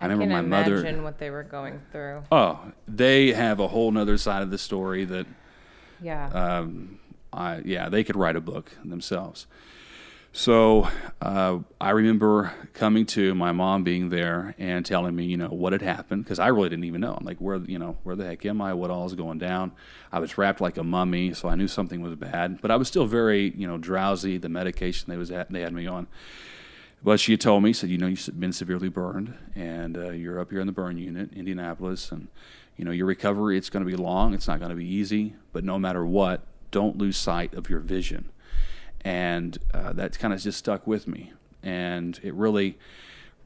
I, 0.00 0.06
I 0.06 0.08
remember 0.08 0.34
my 0.34 0.40
mother. 0.42 0.76
Imagine 0.76 1.02
what 1.02 1.18
they 1.18 1.30
were 1.30 1.42
going 1.42 1.80
through. 1.92 2.22
Oh, 2.30 2.60
they 2.86 3.32
have 3.32 3.60
a 3.60 3.68
whole 3.68 3.96
other 3.96 4.18
side 4.18 4.42
of 4.42 4.50
the 4.50 4.58
story 4.58 5.04
that. 5.04 5.26
Yeah. 6.02 6.28
Um, 6.28 7.00
I, 7.32 7.62
yeah, 7.64 7.88
they 7.88 8.04
could 8.04 8.16
write 8.16 8.36
a 8.36 8.40
book 8.40 8.72
themselves. 8.84 9.46
So 10.36 10.86
uh, 11.22 11.60
I 11.80 11.90
remember 11.90 12.52
coming 12.74 13.06
to 13.06 13.34
my 13.34 13.52
mom 13.52 13.84
being 13.84 14.10
there 14.10 14.54
and 14.58 14.84
telling 14.84 15.16
me, 15.16 15.24
you 15.24 15.38
know, 15.38 15.48
what 15.48 15.72
had 15.72 15.80
happened 15.80 16.24
because 16.24 16.38
I 16.38 16.48
really 16.48 16.68
didn't 16.68 16.84
even 16.84 17.00
know. 17.00 17.14
I'm 17.14 17.24
like, 17.24 17.38
where, 17.38 17.56
you 17.56 17.78
know, 17.78 17.96
where 18.02 18.14
the 18.14 18.26
heck 18.26 18.44
am 18.44 18.60
I? 18.60 18.74
What 18.74 18.90
all 18.90 19.06
is 19.06 19.14
going 19.14 19.38
down? 19.38 19.72
I 20.12 20.18
was 20.18 20.36
wrapped 20.36 20.60
like 20.60 20.76
a 20.76 20.84
mummy, 20.84 21.32
so 21.32 21.48
I 21.48 21.54
knew 21.54 21.68
something 21.68 22.02
was 22.02 22.16
bad, 22.16 22.60
but 22.60 22.70
I 22.70 22.76
was 22.76 22.86
still 22.86 23.06
very, 23.06 23.54
you 23.56 23.66
know, 23.66 23.78
drowsy. 23.78 24.36
The 24.36 24.50
medication 24.50 25.10
they 25.10 25.16
was 25.16 25.30
at, 25.30 25.50
they 25.50 25.62
had 25.62 25.72
me 25.72 25.86
on. 25.86 26.06
But 27.06 27.20
she 27.20 27.34
had 27.34 27.40
told 27.40 27.62
me, 27.62 27.72
said, 27.72 27.88
you 27.88 27.98
know, 27.98 28.08
you've 28.08 28.40
been 28.40 28.52
severely 28.52 28.88
burned, 28.88 29.32
and 29.54 29.96
uh, 29.96 30.10
you're 30.10 30.40
up 30.40 30.50
here 30.50 30.58
in 30.58 30.66
the 30.66 30.72
burn 30.72 30.98
unit, 30.98 31.32
Indianapolis, 31.32 32.10
and 32.10 32.26
you 32.76 32.84
know 32.84 32.90
your 32.90 33.06
recovery. 33.06 33.56
It's 33.56 33.70
going 33.70 33.84
to 33.84 33.88
be 33.88 33.96
long. 33.96 34.34
It's 34.34 34.48
not 34.48 34.58
going 34.58 34.70
to 34.70 34.76
be 34.76 34.84
easy, 34.84 35.36
but 35.52 35.62
no 35.62 35.78
matter 35.78 36.04
what, 36.04 36.42
don't 36.72 36.98
lose 36.98 37.16
sight 37.16 37.54
of 37.54 37.70
your 37.70 37.78
vision 37.78 38.30
and 39.02 39.58
uh, 39.72 39.92
that 39.92 40.18
kind 40.18 40.34
of 40.34 40.40
just 40.40 40.58
stuck 40.58 40.84
with 40.84 41.06
me. 41.06 41.32
And 41.62 42.18
it 42.24 42.34
really 42.34 42.76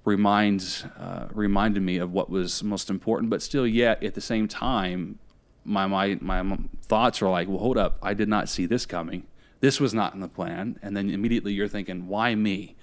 reminds 0.07 0.85
uh, 0.85 1.29
reminded 1.31 1.83
me 1.83 1.99
of 1.99 2.13
what 2.15 2.31
was 2.31 2.63
most 2.63 2.89
important, 2.89 3.29
but 3.29 3.43
still, 3.43 3.67
yet 3.67 4.03
at 4.03 4.15
the 4.15 4.23
same 4.23 4.49
time, 4.49 5.19
my 5.67 5.87
my 5.87 6.15
my 6.15 6.59
thoughts 6.81 7.21
are 7.21 7.29
like, 7.29 7.47
well, 7.47 7.59
hold 7.59 7.77
up, 7.77 7.99
I 8.03 8.15
did 8.15 8.29
not 8.31 8.49
see 8.49 8.65
this 8.65 8.87
coming. 8.87 9.27
This 9.61 9.79
was 9.79 9.93
not 9.93 10.15
in 10.15 10.21
the 10.21 10.29
plan. 10.29 10.79
And 10.81 10.97
then 10.97 11.11
immediately 11.11 11.53
you're 11.53 11.69
thinking, 11.69 12.09
why 12.09 12.35
me? 12.35 12.77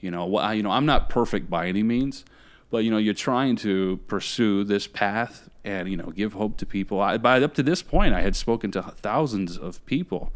You 0.00 0.10
know, 0.10 0.26
well, 0.26 0.54
you 0.54 0.62
know, 0.62 0.70
I'm 0.70 0.86
not 0.86 1.08
perfect 1.08 1.48
by 1.48 1.66
any 1.66 1.82
means, 1.82 2.24
but 2.70 2.84
you 2.84 2.90
know, 2.90 2.98
you're 2.98 3.14
trying 3.14 3.56
to 3.56 3.98
pursue 4.06 4.64
this 4.64 4.86
path 4.86 5.48
and 5.64 5.88
you 5.88 5.96
know, 5.96 6.10
give 6.10 6.34
hope 6.34 6.56
to 6.58 6.66
people. 6.66 7.00
I, 7.00 7.16
by 7.16 7.42
up 7.42 7.54
to 7.54 7.62
this 7.62 7.82
point, 7.82 8.14
I 8.14 8.20
had 8.20 8.36
spoken 8.36 8.70
to 8.72 8.82
thousands 8.82 9.56
of 9.56 9.84
people 9.86 10.32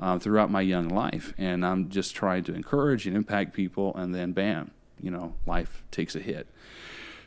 uh, 0.00 0.18
throughout 0.18 0.50
my 0.50 0.62
young 0.62 0.88
life. 0.88 1.34
And 1.36 1.64
I'm 1.64 1.90
just 1.90 2.14
trying 2.14 2.44
to 2.44 2.54
encourage 2.54 3.06
and 3.06 3.14
impact 3.14 3.52
people, 3.52 3.94
and 3.94 4.14
then 4.14 4.32
bam, 4.32 4.70
you 5.00 5.10
know, 5.10 5.34
life 5.46 5.82
takes 5.90 6.16
a 6.16 6.20
hit. 6.20 6.48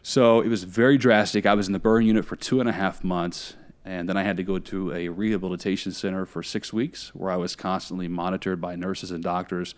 So 0.01 0.41
it 0.41 0.49
was 0.49 0.63
very 0.63 0.97
drastic. 0.97 1.45
I 1.45 1.53
was 1.53 1.67
in 1.67 1.73
the 1.73 1.79
burn 1.79 2.05
unit 2.05 2.25
for 2.25 2.35
two 2.35 2.59
and 2.59 2.67
a 2.67 2.73
half 2.73 3.03
months, 3.03 3.55
and 3.85 4.07
then 4.07 4.15
I 4.15 4.23
had 4.23 4.37
to 4.37 4.43
go 4.43 4.59
to 4.59 4.93
a 4.93 5.09
rehabilitation 5.09 5.91
center 5.91 6.25
for 6.25 6.41
six 6.41 6.71
weeks 6.71 7.13
where 7.13 7.31
I 7.31 7.35
was 7.35 7.55
constantly 7.55 8.07
monitored 8.07 8.61
by 8.61 8.75
nurses 8.75 9.11
and 9.11 9.23
doctors. 9.23 9.75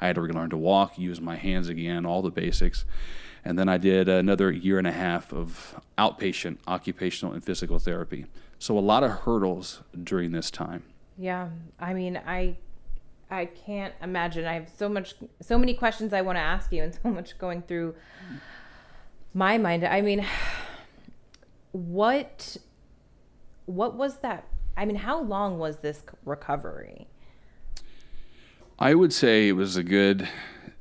I 0.00 0.06
had 0.06 0.16
to 0.16 0.22
learn 0.22 0.50
to 0.50 0.56
walk, 0.56 0.98
use 0.98 1.20
my 1.20 1.36
hands 1.36 1.68
again, 1.68 2.06
all 2.06 2.22
the 2.22 2.30
basics. 2.30 2.84
And 3.44 3.58
then 3.58 3.68
I 3.68 3.78
did 3.78 4.08
another 4.08 4.50
year 4.52 4.78
and 4.78 4.86
a 4.86 4.92
half 4.92 5.32
of 5.32 5.80
outpatient 5.96 6.58
occupational 6.66 7.34
and 7.34 7.42
physical 7.42 7.78
therapy. 7.78 8.26
So 8.58 8.78
a 8.78 8.80
lot 8.80 9.02
of 9.02 9.10
hurdles 9.10 9.82
during 10.04 10.32
this 10.32 10.50
time. 10.50 10.84
Yeah, 11.16 11.48
I 11.80 11.94
mean, 11.94 12.20
I 12.26 12.56
I 13.30 13.46
can't 13.46 13.94
imagine. 14.02 14.46
I 14.46 14.54
have 14.54 14.70
so 14.76 14.88
much, 14.88 15.14
so 15.40 15.58
many 15.58 15.74
questions 15.74 16.12
I 16.12 16.22
want 16.22 16.36
to 16.36 16.40
ask 16.40 16.72
you, 16.72 16.82
and 16.82 16.94
so 17.02 17.10
much 17.10 17.38
going 17.38 17.62
through 17.62 17.94
my 19.34 19.58
mind. 19.58 19.84
I 19.84 20.00
mean, 20.00 20.24
what, 21.72 22.56
what 23.68 23.94
was 23.94 24.18
that? 24.18 24.44
I 24.76 24.84
mean, 24.84 24.96
how 24.96 25.20
long 25.20 25.58
was 25.58 25.78
this 25.78 26.02
recovery? 26.24 27.06
I 28.78 28.94
would 28.94 29.12
say 29.12 29.48
it 29.48 29.52
was 29.52 29.76
a 29.76 29.82
good 29.82 30.28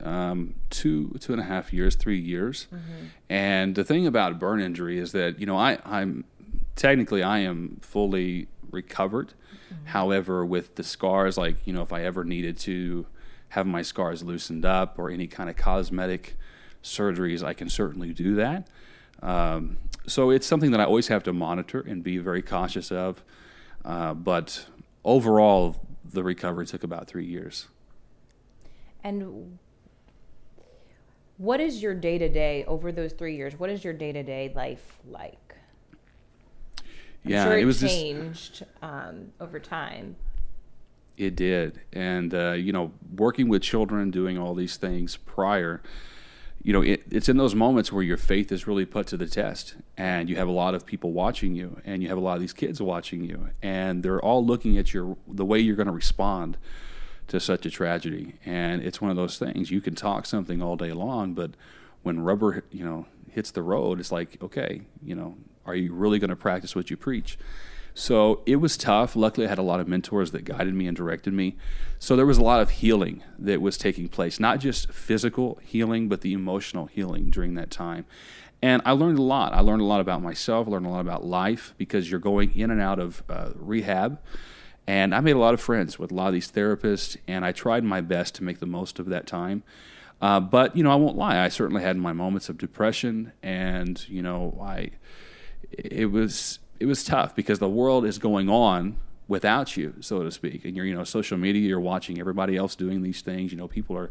um, 0.01 0.55
two 0.69 1.17
two 1.19 1.33
and 1.33 1.41
a 1.41 1.45
half 1.45 1.73
years, 1.73 1.95
three 1.95 2.19
years. 2.19 2.67
Mm-hmm. 2.73 3.05
And 3.29 3.75
the 3.75 3.83
thing 3.83 4.07
about 4.07 4.39
burn 4.39 4.61
injury 4.61 4.99
is 4.99 5.11
that 5.11 5.39
you 5.39 5.45
know 5.45 5.57
I 5.57 5.79
I'm 5.83 6.23
technically 6.75 7.23
I 7.23 7.39
am 7.39 7.79
fully 7.81 8.47
recovered. 8.71 9.33
Mm-hmm. 9.73 9.87
However, 9.87 10.45
with 10.45 10.75
the 10.75 10.83
scars, 10.83 11.37
like 11.37 11.65
you 11.65 11.73
know, 11.73 11.81
if 11.81 11.91
I 11.91 12.03
ever 12.03 12.23
needed 12.23 12.57
to 12.59 13.07
have 13.49 13.65
my 13.65 13.81
scars 13.81 14.23
loosened 14.23 14.65
up 14.65 14.99
or 14.99 15.09
any 15.09 15.27
kind 15.27 15.49
of 15.49 15.55
cosmetic 15.55 16.35
surgeries, 16.83 17.43
I 17.43 17.53
can 17.53 17.69
certainly 17.69 18.13
do 18.13 18.35
that. 18.35 18.67
Um, 19.21 19.77
so 20.07 20.29
it's 20.29 20.47
something 20.47 20.71
that 20.71 20.79
I 20.79 20.85
always 20.85 21.07
have 21.07 21.23
to 21.23 21.33
monitor 21.33 21.81
and 21.81 22.03
be 22.03 22.17
very 22.17 22.41
cautious 22.41 22.91
of. 22.91 23.23
Uh, 23.83 24.13
but 24.13 24.65
overall, 25.03 25.75
the 26.03 26.23
recovery 26.23 26.65
took 26.65 26.83
about 26.83 27.07
three 27.07 27.25
years. 27.25 27.67
And 29.03 29.57
what 31.37 31.59
is 31.59 31.81
your 31.81 31.93
day 31.93 32.17
to 32.17 32.29
day 32.29 32.65
over 32.65 32.91
those 32.91 33.13
three 33.13 33.35
years? 33.35 33.59
What 33.59 33.69
is 33.69 33.83
your 33.83 33.93
day 33.93 34.11
to 34.11 34.23
day 34.23 34.51
life 34.55 34.97
like? 35.07 35.55
I'm 37.25 37.31
yeah, 37.31 37.43
sure 37.45 37.57
it, 37.57 37.61
it 37.61 37.65
was 37.65 37.81
changed 37.81 38.59
just, 38.59 38.63
um, 38.81 39.31
over 39.39 39.59
time. 39.59 40.15
It 41.17 41.35
did, 41.35 41.81
and 41.93 42.33
uh, 42.33 42.51
you 42.51 42.71
know, 42.71 42.91
working 43.15 43.49
with 43.49 43.63
children, 43.63 44.11
doing 44.11 44.37
all 44.37 44.53
these 44.53 44.77
things 44.77 45.17
prior, 45.17 45.81
you 46.61 46.73
know, 46.73 46.81
it, 46.81 47.03
it's 47.09 47.29
in 47.29 47.37
those 47.37 47.55
moments 47.55 47.91
where 47.91 48.03
your 48.03 48.17
faith 48.17 48.51
is 48.51 48.67
really 48.67 48.85
put 48.85 49.07
to 49.07 49.17
the 49.17 49.27
test, 49.27 49.75
and 49.95 50.29
you 50.29 50.35
have 50.35 50.47
a 50.47 50.51
lot 50.51 50.75
of 50.75 50.85
people 50.85 51.11
watching 51.11 51.55
you, 51.55 51.79
and 51.85 52.01
you 52.01 52.09
have 52.09 52.17
a 52.17 52.21
lot 52.21 52.35
of 52.35 52.41
these 52.41 52.53
kids 52.53 52.81
watching 52.81 53.23
you, 53.23 53.49
and 53.61 54.03
they're 54.03 54.21
all 54.21 54.45
looking 54.45 54.77
at 54.77 54.93
your 54.93 55.17
the 55.27 55.45
way 55.45 55.59
you're 55.59 55.75
going 55.75 55.87
to 55.87 55.93
respond 55.93 56.57
to 57.27 57.39
such 57.39 57.65
a 57.65 57.69
tragedy. 57.69 58.35
And 58.45 58.81
it's 58.81 59.01
one 59.01 59.11
of 59.11 59.17
those 59.17 59.37
things 59.37 59.71
you 59.71 59.81
can 59.81 59.95
talk 59.95 60.25
something 60.25 60.61
all 60.61 60.75
day 60.75 60.91
long, 60.91 61.33
but 61.33 61.51
when 62.03 62.21
rubber, 62.21 62.63
you 62.71 62.83
know, 62.83 63.05
hits 63.29 63.51
the 63.51 63.61
road, 63.61 63.99
it's 63.99 64.11
like, 64.11 64.41
okay, 64.41 64.81
you 65.03 65.15
know, 65.15 65.35
are 65.65 65.75
you 65.75 65.93
really 65.93 66.19
going 66.19 66.29
to 66.29 66.35
practice 66.35 66.75
what 66.75 66.89
you 66.89 66.97
preach? 66.97 67.37
So 67.97 68.43
it 68.45 68.57
was 68.57 68.77
tough. 68.77 69.15
Luckily, 69.15 69.47
I 69.47 69.49
had 69.49 69.57
a 69.57 69.63
lot 69.63 69.79
of 69.79 69.87
mentors 69.87 70.29
that 70.29 70.45
guided 70.45 70.75
me 70.75 70.85
and 70.85 70.95
directed 70.95 71.33
me. 71.33 71.57
So 71.97 72.15
there 72.15 72.27
was 72.27 72.37
a 72.37 72.43
lot 72.43 72.61
of 72.61 72.69
healing 72.69 73.23
that 73.39 73.59
was 73.59 73.75
taking 73.75 74.07
place, 74.07 74.39
not 74.39 74.59
just 74.59 74.93
physical 74.93 75.59
healing, 75.63 76.07
but 76.07 76.21
the 76.21 76.31
emotional 76.31 76.85
healing 76.85 77.31
during 77.31 77.55
that 77.55 77.71
time. 77.71 78.05
And 78.61 78.83
I 78.85 78.91
learned 78.91 79.17
a 79.17 79.23
lot. 79.23 79.51
I 79.53 79.61
learned 79.61 79.81
a 79.81 79.85
lot 79.85 79.99
about 79.99 80.21
myself, 80.21 80.67
I 80.67 80.71
learned 80.71 80.85
a 80.85 80.89
lot 80.89 81.01
about 81.01 81.25
life 81.25 81.73
because 81.79 82.11
you're 82.11 82.19
going 82.19 82.55
in 82.55 82.69
and 82.69 82.79
out 82.79 82.99
of 82.99 83.23
uh, 83.29 83.49
rehab. 83.55 84.19
And 84.85 85.15
I 85.15 85.19
made 85.19 85.35
a 85.35 85.39
lot 85.39 85.55
of 85.55 85.59
friends 85.59 85.97
with 85.97 86.11
a 86.11 86.13
lot 86.13 86.27
of 86.27 86.33
these 86.33 86.51
therapists, 86.51 87.17
and 87.27 87.43
I 87.43 87.51
tried 87.51 87.83
my 87.83 87.99
best 87.99 88.35
to 88.35 88.43
make 88.43 88.59
the 88.59 88.67
most 88.67 88.99
of 88.99 89.07
that 89.07 89.25
time. 89.25 89.63
Uh, 90.21 90.39
but 90.39 90.77
you 90.77 90.83
know, 90.83 90.91
I 90.91 90.95
won't 90.95 91.17
lie. 91.17 91.43
I 91.43 91.49
certainly 91.49 91.81
had 91.81 91.97
my 91.97 92.13
moments 92.13 92.47
of 92.47 92.59
depression, 92.59 93.31
and 93.41 94.07
you 94.07 94.21
know, 94.21 94.55
I 94.63 94.91
it 95.71 96.11
was 96.11 96.59
it 96.79 96.85
was 96.85 97.03
tough 97.03 97.35
because 97.35 97.59
the 97.59 97.69
world 97.69 98.05
is 98.05 98.17
going 98.17 98.49
on 98.49 98.97
without 99.27 99.75
you, 99.75 99.95
so 99.99 100.23
to 100.23 100.31
speak. 100.31 100.65
And 100.65 100.75
you're 100.75 100.85
you 100.85 100.95
know, 100.95 101.03
social 101.03 101.37
media, 101.37 101.67
you're 101.67 101.79
watching 101.79 102.19
everybody 102.19 102.55
else 102.55 102.75
doing 102.75 103.01
these 103.01 103.21
things. 103.21 103.51
You 103.51 103.57
know, 103.57 103.67
people 103.67 103.97
are 103.97 104.09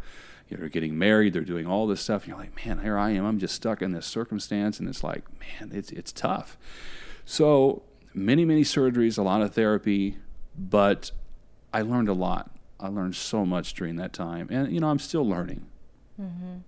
you 0.48 0.56
know, 0.56 0.68
getting 0.68 0.96
married, 0.96 1.32
they're 1.32 1.42
doing 1.42 1.66
all 1.66 1.86
this 1.86 2.00
stuff. 2.00 2.22
And 2.22 2.28
you're 2.28 2.38
like, 2.38 2.64
man, 2.64 2.80
here 2.80 2.96
I 2.96 3.10
am. 3.10 3.24
I'm 3.24 3.38
just 3.38 3.54
stuck 3.54 3.82
in 3.82 3.92
this 3.92 4.06
circumstance, 4.06 4.78
and 4.78 4.88
it's 4.88 5.02
like, 5.02 5.24
man, 5.40 5.72
it's 5.72 5.90
it's 5.90 6.12
tough. 6.12 6.56
So 7.24 7.82
many 8.14 8.44
many 8.44 8.62
surgeries, 8.62 9.18
a 9.18 9.22
lot 9.22 9.42
of 9.42 9.54
therapy 9.54 10.16
but 10.58 11.10
I 11.72 11.82
learned 11.82 12.08
a 12.08 12.14
lot. 12.14 12.50
I 12.78 12.88
learned 12.88 13.16
so 13.16 13.46
much 13.46 13.74
during 13.74 13.96
that 13.96 14.12
time, 14.12 14.48
and 14.50 14.72
you 14.72 14.80
know 14.80 14.88
I'm 14.88 14.98
still 14.98 15.26
learning. 15.26 15.66
Mm-hmm. 16.20 16.58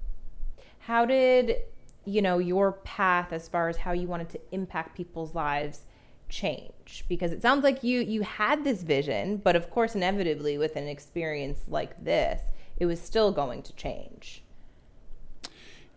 How 0.81 1.05
did 1.05 1.57
you 2.05 2.23
know 2.23 2.39
your 2.39 2.73
path 2.73 3.33
as 3.33 3.49
far 3.49 3.69
as 3.69 3.79
how 3.79 3.93
you 3.93 4.07
wanted 4.07 4.31
to 4.31 4.41
impact 4.53 4.97
people's 4.97 5.35
lives 5.35 5.83
change? 6.29 7.05
Because 7.09 7.33
it 7.33 7.43
sounds 7.43 7.65
like 7.65 7.83
you 7.83 8.01
you 8.01 8.23
had 8.23 8.65
this 8.65 8.83
vision, 8.83 9.39
but 9.39 9.57
of 9.57 9.71
course, 9.71 9.95
inevitably, 9.95 10.59
with 10.59 10.77
an 10.77 10.89
experience 10.89 11.63
like 11.69 12.05
this, 12.05 12.43
it 12.77 12.87
was 12.87 13.01
still 13.01 13.33
going 13.33 13.63
to 13.63 13.73
change. 13.75 14.43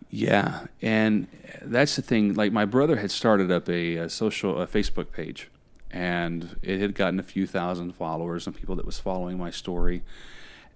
Yeah, 0.10 0.66
and 0.82 1.28
that's 1.62 1.96
the 1.96 2.02
thing. 2.02 2.34
Like 2.34 2.52
my 2.52 2.66
brother 2.66 2.98
had 2.98 3.12
started 3.12 3.52
up 3.52 3.70
a, 3.70 3.98
a 3.98 4.10
social 4.10 4.62
a 4.62 4.68
Facebook 4.68 5.12
page 5.12 5.50
and 5.92 6.56
it 6.62 6.80
had 6.80 6.96
gotten 6.96 7.20
a 7.20 7.24
few 7.24 7.46
thousand 7.46 7.94
followers 7.94 8.48
and 8.48 8.56
people 8.56 8.76
that 8.76 8.86
was 8.86 8.98
following 8.98 9.38
my 9.38 9.52
story 9.52 10.04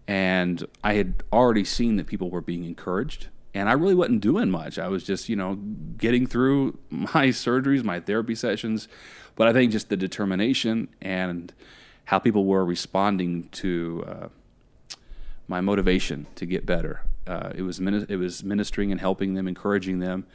and 0.08 0.68
i 0.84 0.94
had 0.94 1.24
already 1.32 1.64
seen 1.64 1.96
that 1.96 2.06
people 2.06 2.30
were 2.30 2.42
being 2.42 2.66
encouraged 2.66 3.28
and 3.56 3.70
i 3.70 3.72
really 3.72 3.96
wasn't 3.96 4.22
doing 4.22 4.52
much. 4.52 4.78
I 4.78 4.88
was 4.90 5.04
just 5.04 5.30
you 5.30 5.36
know 5.36 5.56
getting 5.98 6.28
through 6.28 6.78
my 6.90 7.30
surgeries 7.30 7.84
my 7.84 8.00
therapy 8.00 8.36
sessions. 8.36 8.88
But 9.36 9.48
i 9.48 9.54
think 9.54 9.72
just 9.72 9.90
the 9.90 9.98
determination 9.98 10.88
and 11.02 11.54
how 12.06 12.20
people 12.20 12.46
were 12.46 12.64
responding 12.64 13.50
to 13.50 14.06
uh, 14.08 14.28
my 15.48 15.62
motivation 15.62 16.28
to 16.36 16.46
get 16.46 16.66
better. 16.66 17.02
Uh, 17.28 17.52
it 17.56 17.64
was 17.64 17.80
it 17.80 18.18
was 18.18 18.44
ministering 18.44 18.92
and 18.92 19.02
helping 19.02 19.34
them 19.34 19.48
encouraging 19.48 20.00
them. 20.00 20.26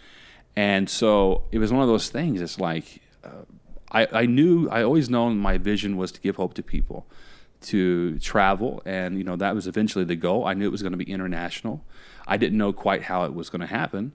And 0.57 0.91
so 0.91 1.45
it 1.53 1.59
was 1.59 1.73
one 1.73 1.83
of 1.83 1.89
those 1.89 2.09
things. 2.09 2.41
It's 2.41 2.59
like 2.59 3.01
uh, 3.23 3.45
I, 3.93 4.07
I 4.13 4.27
knew 4.27 4.69
I 4.69 4.83
always 4.83 5.09
known 5.09 5.39
my 5.39 5.59
vision 5.59 5.97
was 5.97 6.11
to 6.13 6.21
give 6.21 6.37
hope 6.37 6.55
to 6.55 6.63
people, 6.63 7.07
to 7.63 8.19
travel, 8.19 8.83
and 8.85 9.19
you 9.19 9.25
know 9.25 9.37
that 9.37 9.55
was 9.55 9.67
eventually 9.67 10.05
the 10.05 10.17
goal. 10.17 10.47
I 10.47 10.55
knew 10.55 10.67
it 10.67 10.73
was 10.73 10.83
going 10.83 10.93
to 10.93 10.99
be 10.99 11.11
international. 11.11 11.85
I 12.27 12.37
didn't 12.37 12.59
know 12.59 12.73
quite 12.73 13.05
how 13.05 13.25
it 13.25 13.35
was 13.35 13.51
going 13.51 13.61
to 13.61 13.67
happen, 13.67 14.13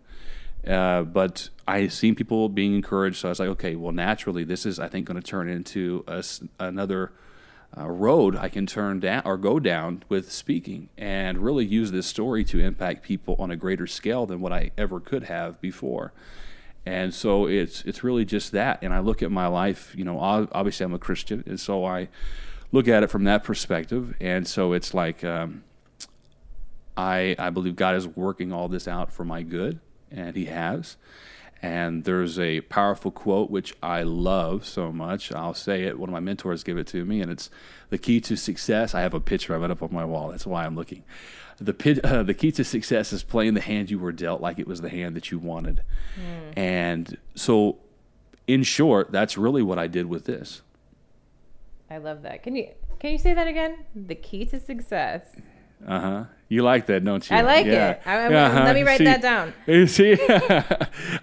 uh, 0.68 1.04
but 1.04 1.50
I 1.68 1.88
seen 1.88 2.16
people 2.16 2.50
being 2.50 2.76
encouraged. 2.76 3.18
So 3.18 3.30
I 3.30 3.32
was 3.32 3.40
like, 3.40 3.50
okay, 3.50 3.76
well, 3.76 3.92
naturally, 3.92 4.44
this 4.44 4.66
is 4.66 4.80
I 4.80 4.88
think 4.88 5.06
going 5.08 5.22
to 5.22 5.28
turn 5.28 5.50
into 5.50 6.04
a, 6.08 6.24
another. 6.60 7.12
Uh, 7.78 7.90
road 7.90 8.38
I 8.38 8.48
can 8.48 8.66
turn 8.66 9.02
down 9.02 9.24
or 9.26 9.36
go 9.36 9.60
down 9.60 10.04
with 10.08 10.32
speaking 10.32 10.88
and 10.98 11.40
really 11.40 11.66
use 11.66 11.92
this 11.92 12.08
story 12.08 12.46
to 12.46 12.60
impact 12.60 13.04
people 13.04 13.36
on 13.38 13.52
a 13.52 13.58
greater 13.58 13.86
scale 13.86 14.26
than 14.26 14.40
what 14.40 14.54
I 14.54 14.72
ever 14.78 15.02
could 15.02 15.24
have 15.24 15.60
before. 15.60 16.14
And 16.86 17.14
so 17.14 17.48
it's 17.48 17.84
it's 17.84 18.04
really 18.04 18.26
just 18.26 18.52
that. 18.52 18.80
And 18.82 18.94
I 18.94 19.00
look 19.00 19.24
at 19.24 19.32
my 19.32 19.48
life, 19.48 19.94
you 19.98 20.06
know, 20.06 20.20
obviously 20.20 20.86
I'm 20.86 20.94
a 20.94 21.00
Christian, 21.00 21.44
and 21.48 21.60
so 21.60 21.84
I 21.84 22.10
look 22.76 22.88
at 22.88 23.04
it 23.04 23.10
from 23.10 23.24
that 23.24 23.44
perspective. 23.44 24.16
And 24.20 24.48
so 24.48 24.74
it's 24.74 24.94
like 24.94 25.24
um, 25.24 25.64
I 26.96 27.36
I 27.40 27.50
believe 27.50 27.76
God 27.76 27.96
is 27.96 28.08
working 28.08 28.52
all 28.52 28.68
this 28.68 28.88
out 28.88 29.12
for 29.12 29.26
my 29.26 29.42
good, 29.42 29.80
and 30.12 30.36
He 30.36 30.46
has. 30.46 30.98
And 31.62 32.04
there's 32.04 32.38
a 32.38 32.62
powerful 32.62 33.10
quote 33.10 33.50
which 33.50 33.74
I 33.82 34.04
love 34.04 34.66
so 34.66 34.92
much. 34.92 35.32
I'll 35.32 35.56
say 35.56 35.84
it. 35.84 35.98
One 35.98 36.10
of 36.10 36.14
my 36.14 36.20
mentors 36.20 36.64
gave 36.64 36.78
it 36.78 36.86
to 36.88 37.04
me, 37.06 37.22
and 37.22 37.32
it's 37.32 37.50
the 37.90 37.98
key 37.98 38.22
to 38.22 38.36
success. 38.36 38.94
I 38.94 39.02
have 39.02 39.16
a 39.16 39.20
picture 39.20 39.56
of 39.56 39.64
it 39.64 39.72
up 39.72 39.82
on 39.82 39.92
my 39.92 40.06
wall. 40.06 40.30
That's 40.30 40.46
why 40.46 40.66
I'm 40.66 40.76
looking 40.76 41.04
the 41.60 42.02
uh, 42.04 42.24
the 42.24 42.34
key 42.34 42.52
to 42.52 42.64
success 42.64 43.14
is 43.14 43.24
playing 43.24 43.54
the 43.54 43.62
hand 43.62 43.90
you 43.90 44.00
were 44.00 44.12
dealt 44.12 44.42
like 44.42 44.60
it 44.60 44.68
was 44.68 44.82
the 44.82 44.90
hand 44.90 45.16
that 45.16 45.32
you 45.32 45.40
wanted. 45.40 45.82
Mm. 46.16 46.58
And 46.58 47.18
so, 47.36 47.78
in 48.48 48.64
short, 48.64 49.12
that's 49.12 49.38
really 49.38 49.62
what 49.62 49.80
I 49.80 49.88
did 49.88 50.08
with 50.08 50.26
this. 50.26 50.62
I 51.90 51.98
love 51.98 52.24
that. 52.24 52.44
Can 52.44 52.56
you 52.56 52.70
can 53.00 53.12
you 53.12 53.18
say 53.18 53.34
that 53.34 53.48
again? 53.48 53.86
The 53.96 54.16
key 54.16 54.46
to 54.46 54.60
success. 54.60 55.28
Uh 55.86 56.00
huh. 56.00 56.24
You 56.48 56.64
like 56.64 56.86
that, 56.88 57.04
don't 57.04 57.30
you? 57.30 57.36
I 57.36 57.42
like 57.42 57.66
yeah. 57.66 57.92
it. 57.92 58.02
I, 58.06 58.34
uh-huh. 58.34 58.64
Let 58.64 58.76
me 58.76 58.84
write 58.84 59.00
see, 59.00 59.06
that 59.06 59.22
down. 59.22 59.54
See, 59.88 60.18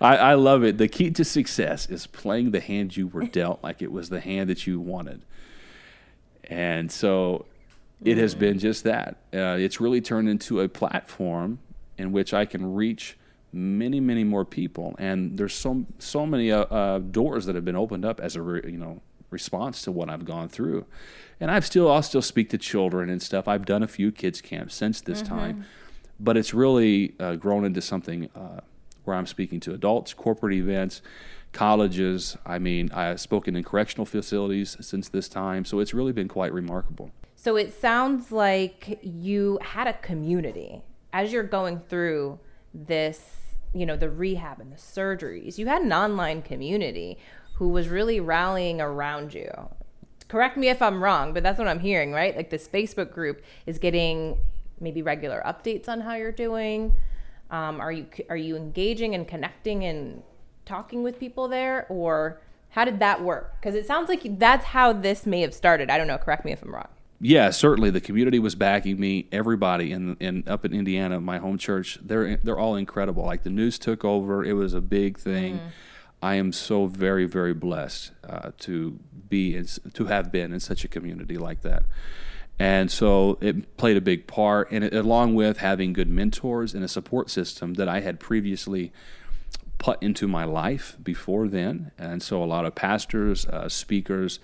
I, 0.01 0.17
I 0.17 0.35
love 0.35 0.63
it. 0.65 0.79
The 0.79 0.89
key 0.89 1.11
to 1.13 1.25
success 1.25 1.89
is 1.89 2.07
playing 2.07 2.51
the 2.51 2.61
hand 2.61 2.97
you 2.97 3.09
were 3.09 3.25
dealt 3.25 3.63
like 3.63 3.83
it 3.83 3.91
was 3.91 4.09
the 4.09 4.21
hand 4.21 4.51
that 4.51 4.67
you 4.67 4.81
wanted. 4.81 5.23
And 6.45 6.91
so 6.91 7.47
it 8.05 8.19
has 8.19 8.35
been 8.35 8.59
just 8.59 8.85
that. 8.85 9.17
Uh, 9.33 9.57
it's 9.59 9.81
really 9.81 10.01
turned 10.01 10.29
into 10.29 10.61
a 10.61 10.69
platform 10.69 11.61
in 11.97 12.13
which 12.13 12.35
I 12.35 12.45
can 12.45 12.75
reach 12.75 13.17
many, 13.53 14.01
many 14.01 14.25
more 14.25 14.45
people, 14.45 14.95
and 14.99 15.37
there's 15.39 15.55
so 15.55 15.87
so 15.99 16.27
many 16.27 16.51
uh, 16.51 16.65
uh, 16.65 16.99
doors 16.99 17.47
that 17.47 17.55
have 17.55 17.65
been 17.65 17.77
opened 17.77 18.05
up 18.05 18.21
as 18.21 18.35
a 18.35 18.43
re, 18.43 18.61
you 18.65 18.79
know 18.79 19.01
response 19.33 19.83
to 19.83 19.93
what 19.93 20.09
I've 20.11 20.25
gone 20.25 20.49
through. 20.49 20.87
And 21.41 21.51
I've 21.51 21.67
still 21.67 21.91
I'll 21.91 22.03
still 22.03 22.23
speak 22.23 22.51
to 22.51 22.59
children 22.59 23.11
and 23.11 23.21
stuff. 23.21 23.49
I've 23.49 23.67
done 23.67 23.83
a 23.83 23.89
few 23.89 24.13
kids 24.13 24.41
camps 24.41 24.75
since 24.75 25.01
this 25.01 25.23
mm-hmm. 25.23 25.35
time, 25.35 25.65
but 26.21 26.37
it's 26.37 26.55
really 26.55 27.15
uh, 27.19 27.37
grown 27.37 27.65
into 27.65 27.81
something 27.81 28.29
uh, 28.35 28.61
where 29.05 29.17
I'm 29.17 29.27
speaking 29.27 29.61
to 29.61 29.75
adults, 29.75 30.15
corporate 30.15 30.55
events, 30.55 31.03
colleges. 31.53 32.37
I 32.47 32.59
mean, 32.59 32.91
I've 32.93 33.21
spoken 33.21 33.57
in 33.57 33.65
correctional 33.65 34.07
facilities 34.07 34.77
since 34.81 35.09
this 35.09 35.29
time, 35.29 35.65
so 35.65 35.81
it's 35.81 35.95
really 35.95 36.13
been 36.13 36.29
quite 36.29 36.53
remarkable. 36.53 37.11
So 37.35 37.57
it 37.57 37.73
sounds 37.73 38.31
like 38.31 39.01
you 39.03 39.59
had 39.63 39.89
a 39.89 39.95
community 39.95 40.83
as 41.13 41.33
you're 41.33 41.43
going 41.43 41.81
through 41.81 42.39
this, 42.73 43.57
you 43.75 43.85
know, 43.85 43.97
the 43.97 44.09
rehab 44.09 44.61
and 44.61 44.73
the 44.73 44.77
surgeries. 44.77 45.59
You 45.59 45.67
had 45.67 45.83
an 45.83 45.93
online 45.93 46.43
community 46.43 47.19
who 47.63 47.69
was 47.69 47.89
really 47.89 48.19
rallying 48.19 48.81
around 48.81 49.33
you. 49.33 49.49
Correct 50.27 50.57
me 50.57 50.69
if 50.69 50.83
I'm 50.83 51.01
wrong, 51.01 51.33
but 51.33 51.45
that's 51.45 51.61
what 51.61 51.69
I'm 51.69 51.79
hearing, 51.79 52.11
right? 52.11 52.37
Like 52.37 52.51
this 52.51 52.67
Facebook 52.67 53.13
group 53.13 53.41
is 53.67 53.79
getting 53.79 54.37
maybe 54.81 55.01
regular 55.01 55.41
updates 55.47 55.89
on 55.89 56.01
how 56.01 56.15
you're 56.15 56.33
doing. 56.33 56.97
Um, 57.53 57.81
are 57.81 57.93
you 57.93 58.07
are 58.29 58.37
you 58.37 58.57
engaging 58.57 59.15
and 59.15 59.29
connecting 59.29 59.85
and 59.85 60.25
talking 60.65 61.05
with 61.05 61.21
people 61.21 61.47
there, 61.47 61.87
or 61.89 62.41
how 62.71 62.85
did 62.85 62.99
that 62.99 63.23
work? 63.23 63.61
Because 63.61 63.77
it 63.77 63.87
sounds 63.87 64.09
like 64.09 64.41
that's 64.41 64.65
how 64.65 64.93
this 64.93 65.25
may 65.25 65.43
have 65.43 65.55
started. 65.55 65.89
I 65.89 65.99
don't 65.99 66.09
know. 66.09 66.19
Correct 66.19 66.45
me 66.45 66.51
if 66.51 66.65
I'm 66.65 66.75
wrong. 66.75 66.89
Yeah, 67.21 67.51
certainly 67.51 67.91
the 67.91 68.01
community 68.01 68.41
was 68.41 68.57
backing 68.57 68.99
me. 68.99 69.29
Everybody 69.31 69.93
in 69.93 70.17
in 70.19 70.43
up 70.49 70.65
in 70.65 70.75
Indiana, 70.75 71.21
my 71.21 71.39
home 71.39 71.59
church, 71.59 72.01
they're 72.03 72.39
they're 72.39 72.59
all 72.59 72.75
incredible. 72.75 73.25
Like 73.25 73.45
the 73.45 73.51
news 73.51 73.79
took 73.79 74.05
over. 74.05 74.45
It 74.45 74.55
was 74.55 74.75
a 74.75 74.81
big 74.81 75.17
thing. 75.17 75.59
Mm. 75.59 75.71
I 76.23 76.37
am 76.37 76.53
so 76.53 76.87
very 76.87 77.27
very 77.27 77.53
blessed 77.53 78.13
uh, 78.29 78.53
to 78.61 78.99
be 79.29 79.57
in, 79.57 79.67
to 79.95 80.05
have 80.07 80.31
been 80.31 80.53
in 80.53 80.61
such 80.61 80.85
a 80.85 80.89
community 80.89 81.37
like 81.37 81.63
that. 81.63 81.85
And 82.59 82.91
so 82.91 83.39
it 83.41 83.77
played 83.77 83.97
a 83.97 84.01
big 84.01 84.27
part, 84.27 84.71
and 84.71 84.85
it, 84.85 84.95
along 84.95 85.35
with 85.35 85.59
having 85.59 85.93
good 85.93 86.09
mentors 86.09 86.75
and 86.75 86.85
a 86.85 86.89
support 86.89 87.31
system 87.31 87.75
that 87.75 87.89
I 87.89 88.01
had 88.01 88.21
previously 88.21 88.93
put 89.79 90.01
into 90.03 90.29
my 90.29 90.45
life 90.45 90.97
before 91.03 91.49
then. 91.49 91.91
And 91.99 92.23
so 92.23 92.43
a 92.43 92.47
lot 92.47 92.65
of 92.65 92.75
pastors, 92.75 93.47
uh, 93.47 93.69
speakers, 93.69 94.39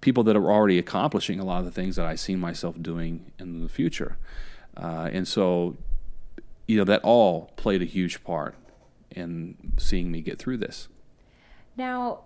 people 0.00 0.24
that 0.24 0.36
are 0.36 0.50
already 0.50 0.78
accomplishing 0.78 1.38
a 1.38 1.44
lot 1.44 1.60
of 1.60 1.64
the 1.64 1.70
things 1.70 1.96
that 1.96 2.06
I 2.06 2.16
see 2.16 2.34
myself 2.34 2.80
doing 2.80 3.30
in 3.38 3.62
the 3.62 3.68
future. 3.68 4.16
Uh, 4.76 5.10
and 5.12 5.28
so, 5.28 5.76
you 6.66 6.76
know, 6.76 6.84
that 6.84 7.02
all 7.04 7.52
played 7.56 7.82
a 7.82 7.84
huge 7.84 8.24
part 8.24 8.56
in 9.10 9.74
seeing 9.78 10.10
me 10.10 10.22
get 10.22 10.38
through 10.38 10.56
this. 10.56 10.88
Now, 11.80 12.24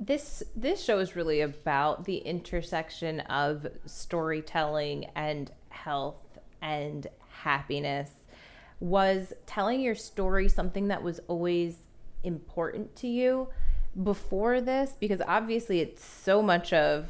this 0.00 0.42
this 0.56 0.82
show 0.82 0.98
is 0.98 1.14
really 1.14 1.40
about 1.42 2.06
the 2.06 2.16
intersection 2.16 3.20
of 3.20 3.64
storytelling 3.84 5.04
and 5.14 5.48
health 5.68 6.40
and 6.60 7.06
happiness. 7.28 8.10
Was 8.80 9.32
telling 9.46 9.80
your 9.80 9.94
story 9.94 10.48
something 10.48 10.88
that 10.88 11.04
was 11.04 11.20
always 11.28 11.76
important 12.24 12.96
to 12.96 13.06
you 13.06 13.46
before 14.02 14.60
this? 14.60 14.96
Because 14.98 15.22
obviously 15.28 15.78
it's 15.78 16.04
so 16.04 16.42
much 16.42 16.72
of 16.72 17.06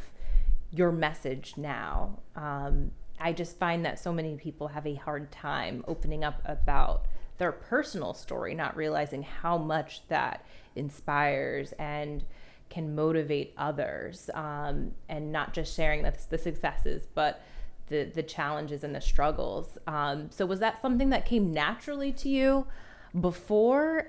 your 0.72 0.92
message 0.92 1.54
now. 1.56 2.18
Um, 2.34 2.90
I 3.18 3.32
just 3.32 3.58
find 3.58 3.86
that 3.86 3.98
so 3.98 4.12
many 4.12 4.36
people 4.36 4.68
have 4.68 4.86
a 4.86 4.96
hard 4.96 5.32
time 5.32 5.82
opening 5.88 6.24
up 6.24 6.42
about 6.44 7.06
their 7.38 7.52
personal 7.52 8.14
story, 8.14 8.54
not 8.54 8.76
realizing 8.76 9.22
how 9.22 9.58
much 9.58 10.06
that 10.08 10.44
inspires 10.74 11.72
and 11.78 12.24
can 12.68 12.94
motivate 12.94 13.54
others, 13.56 14.28
um, 14.34 14.92
and 15.08 15.30
not 15.30 15.54
just 15.54 15.74
sharing 15.74 16.02
the, 16.02 16.14
the, 16.30 16.38
successes, 16.38 17.06
but 17.14 17.42
the 17.88 18.04
the 18.04 18.22
challenges 18.22 18.82
and 18.82 18.94
the 18.94 19.00
struggles. 19.00 19.78
Um, 19.86 20.30
so, 20.30 20.46
was 20.46 20.60
that 20.60 20.82
something 20.82 21.10
that 21.10 21.24
came 21.24 21.52
naturally 21.52 22.12
to 22.12 22.28
you 22.28 22.66
before, 23.18 24.08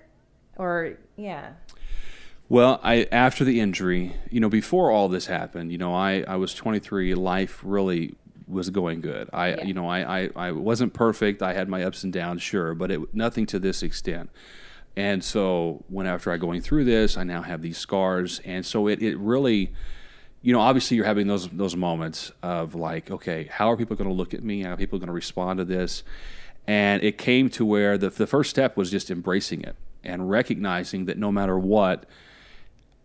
or 0.58 0.98
yeah? 1.16 1.52
Well, 2.50 2.80
I 2.82 3.08
after 3.12 3.44
the 3.44 3.60
injury, 3.60 4.16
you 4.30 4.40
know, 4.40 4.50
before 4.50 4.90
all 4.90 5.10
this 5.10 5.28
happened, 5.28 5.72
you 5.72 5.78
know, 5.78 5.94
I, 5.94 6.24
I 6.28 6.38
was 6.38 6.54
23. 6.54 7.14
Life 7.14 7.62
really 7.64 8.16
was 8.48 8.70
going 8.70 9.02
good. 9.02 9.30
I 9.34 9.50
yeah. 9.50 9.64
you 9.64 9.74
know 9.74 9.88
I, 9.88 10.24
I 10.24 10.30
I 10.36 10.52
wasn't 10.52 10.94
perfect. 10.94 11.42
I 11.42 11.54
had 11.54 11.70
my 11.70 11.84
ups 11.84 12.04
and 12.04 12.14
downs, 12.14 12.42
sure, 12.42 12.74
but 12.74 12.92
it 12.92 13.14
nothing 13.14 13.46
to 13.48 13.60
this 13.60 13.84
extent. 13.84 14.30
And 14.96 15.24
so 15.24 15.84
when 15.90 16.08
after 16.08 16.32
I 16.32 16.38
going 16.38 16.62
through 16.62 16.86
this, 16.86 17.18
I 17.18 17.24
now 17.24 17.44
have 17.44 17.62
these 17.62 17.78
scars, 17.78 18.40
and 18.46 18.66
so 18.66 18.88
it 18.88 19.02
it 19.02 19.18
really, 19.18 19.74
you 20.42 20.54
know, 20.54 20.60
obviously 20.60 20.98
you're 20.98 21.06
having 21.06 21.28
those 21.28 21.48
those 21.50 21.76
moments 21.76 22.32
of 22.42 22.74
like, 22.74 23.12
okay, 23.12 23.48
how 23.52 23.72
are 23.72 23.78
people 23.78 23.96
going 23.96 24.10
to 24.10 24.16
look 24.16 24.34
at 24.34 24.44
me? 24.44 24.64
How 24.64 24.74
are 24.74 24.78
people 24.78 24.98
going 24.98 25.08
to 25.08 25.14
respond 25.14 25.60
to 25.60 25.66
this? 25.66 26.04
And 26.66 27.04
it 27.04 27.18
came 27.18 27.50
to 27.52 27.66
where 27.66 27.98
the 27.98 28.10
the 28.10 28.28
first 28.28 28.50
step 28.50 28.76
was 28.76 28.90
just 28.90 29.12
embracing 29.12 29.62
it 29.62 29.76
and 30.04 30.30
recognizing 30.30 31.06
that 31.06 31.18
no 31.18 31.32
matter 31.32 31.60
what 31.60 32.06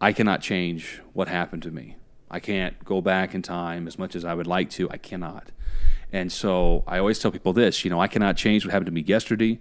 I 0.01 0.13
cannot 0.13 0.41
change 0.41 1.01
what 1.13 1.29
happened 1.29 1.63
to 1.65 1.71
me. 1.71 1.97
I 2.33 2.41
can't 2.41 2.83
go 2.85 3.01
back 3.01 3.35
in 3.35 3.43
time 3.43 3.87
as 3.87 3.99
much 3.99 4.17
as 4.17 4.25
I 4.25 4.35
would 4.35 4.47
like 4.47 4.71
to. 4.71 4.91
I 4.91 4.97
cannot. 4.97 5.51
And 6.11 6.33
so 6.33 6.83
I 6.87 6.99
always 6.99 7.19
tell 7.19 7.31
people 7.31 7.53
this 7.53 7.85
you 7.85 7.91
know, 7.91 8.01
I 8.01 8.09
cannot 8.09 8.37
change 8.37 8.65
what 8.65 8.73
happened 8.73 8.87
to 8.87 8.93
me 8.93 9.03
yesterday, 9.03 9.61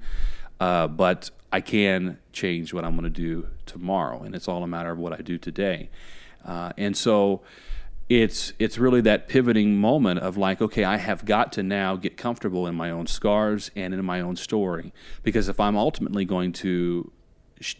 uh, 0.60 0.88
but 0.88 1.29
I 1.51 1.62
can 1.62 2.17
change 2.31 2.73
what 2.73 2.86
I'm 2.86 2.91
going 2.91 3.03
to 3.03 3.10
do 3.10 3.47
tomorrow. 3.65 4.23
And 4.23 4.34
it's 4.34 4.47
all 4.47 4.63
a 4.63 4.67
matter 4.67 4.91
of 4.91 4.97
what 4.97 5.13
I 5.13 5.21
do 5.21 5.38
today. 5.38 5.89
Uh, 6.45 6.71
and 6.77 6.95
so 6.95 7.41
it's 8.10 8.51
it's 8.60 8.77
really 8.77 9.01
that 9.01 9.29
pivoting 9.29 9.77
moment 9.77 10.19
of 10.19 10.36
like 10.36 10.62
okay 10.62 10.84
i 10.84 10.97
have 10.97 11.23
got 11.23 11.53
to 11.53 11.63
now 11.63 11.95
get 11.95 12.17
comfortable 12.17 12.67
in 12.67 12.75
my 12.75 12.89
own 12.89 13.07
scars 13.07 13.71
and 13.73 13.93
in 13.93 14.03
my 14.03 14.19
own 14.19 14.36
story 14.36 14.91
because 15.23 15.47
if 15.47 15.62
i'm 15.62 15.77
ultimately 15.77 16.25
going 16.25 16.51
to 16.51 17.10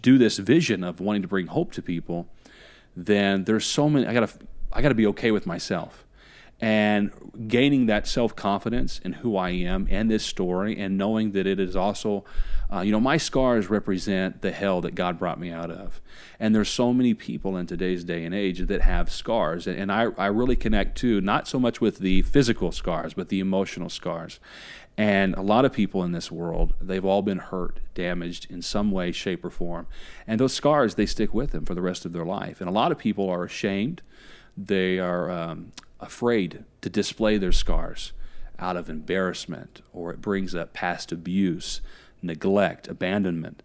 do 0.01 0.17
this 0.17 0.38
vision 0.38 0.86
of 0.86 1.01
wanting 1.01 1.21
to 1.21 1.27
bring 1.27 1.47
hope 1.47 1.73
to 1.73 1.82
people 1.82 2.30
then 2.95 3.45
there's 3.45 3.65
so 3.65 3.89
many. 3.89 4.06
I 4.06 4.13
gotta 4.13 4.32
I 4.74 4.82
gotta 4.82 4.96
be 4.96 5.08
okay 5.08 5.32
with 5.32 5.46
myself, 5.46 6.06
and 6.60 7.12
gaining 7.48 7.88
that 7.88 8.08
self 8.08 8.36
confidence 8.36 9.00
in 9.00 9.14
who 9.14 9.36
I 9.38 9.50
am 9.52 9.88
and 9.90 10.10
this 10.10 10.26
story, 10.26 10.78
and 10.78 10.98
knowing 10.98 11.32
that 11.32 11.48
it 11.48 11.60
is 11.60 11.76
also, 11.76 12.24
uh, 12.72 12.82
you 12.82 12.92
know, 12.92 13.00
my 13.00 13.18
scars 13.18 13.70
represent 13.70 14.42
the 14.42 14.52
hell 14.52 14.82
that 14.82 14.96
God 14.96 15.20
brought 15.20 15.40
me 15.40 15.52
out 15.52 15.72
of, 15.72 16.02
and 16.40 16.56
there's 16.56 16.70
so 16.70 16.94
many 16.94 17.14
people 17.14 17.58
in 17.58 17.68
today's 17.68 18.04
day 18.04 18.24
and 18.26 18.34
age 18.34 18.60
that 18.60 18.82
have 18.82 19.12
scars, 19.12 19.68
and 19.68 19.92
I 19.92 20.08
I 20.18 20.28
really 20.28 20.56
connect 20.56 20.98
to 21.00 21.22
not 21.22 21.48
so 21.48 21.60
much 21.60 21.82
with 21.82 22.00
the 22.00 22.22
physical 22.22 22.72
scars, 22.72 23.14
but 23.14 23.30
the 23.30 23.40
emotional 23.40 23.90
scars, 23.90 24.40
and 24.98 25.34
a 25.36 25.42
lot 25.42 25.66
of 25.66 25.72
people 25.72 26.04
in 26.04 26.12
this 26.12 26.32
world, 26.32 26.74
they've 26.82 27.06
all 27.06 27.22
been 27.22 27.38
hurt, 27.40 27.80
damaged 27.96 28.48
in 28.50 28.62
some 28.62 28.92
way, 28.92 29.12
shape, 29.12 29.46
or 29.46 29.50
form. 29.50 29.88
And 30.28 30.40
those 30.40 30.54
scars, 30.54 30.96
they 30.96 31.06
stick 31.06 31.34
with 31.34 31.52
them 31.52 31.66
for 31.66 31.74
the 31.74 31.82
rest 31.82 32.06
of 32.06 32.14
their 32.14 32.26
life. 32.26 32.60
And 32.60 32.70
a 32.70 32.74
lot 32.74 32.92
of 32.92 32.98
people 32.98 33.30
are 33.30 33.44
ashamed. 33.44 34.02
They 34.58 35.00
are 35.00 35.30
um, 35.30 35.72
afraid 36.00 36.66
to 36.82 36.90
display 36.90 37.38
their 37.38 37.52
scars 37.52 38.14
out 38.60 38.78
of 38.78 38.90
embarrassment, 38.90 39.82
or 39.92 40.12
it 40.12 40.22
brings 40.22 40.54
up 40.54 40.74
past 40.74 41.12
abuse, 41.12 41.82
neglect, 42.22 42.88
abandonment. 42.88 43.64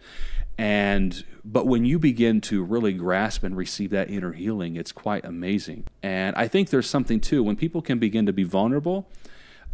And 0.59 1.25
but 1.45 1.67
when 1.67 1.85
you 1.85 1.99
begin 1.99 2.41
to 2.43 2.65
really 2.65 2.95
grasp 2.95 3.43
and 3.43 3.57
receive 3.57 3.91
that 3.91 4.11
inner 4.11 4.33
healing, 4.33 4.77
it's 4.77 4.93
quite 4.93 5.25
amazing. 5.25 5.85
And 6.03 6.35
I 6.35 6.49
think 6.49 6.71
there's 6.71 6.89
something 6.89 7.21
too 7.21 7.43
when 7.43 7.57
people 7.57 7.83
can 7.83 7.99
begin 7.99 8.25
to 8.27 8.33
be 8.33 8.43
vulnerable 8.43 9.07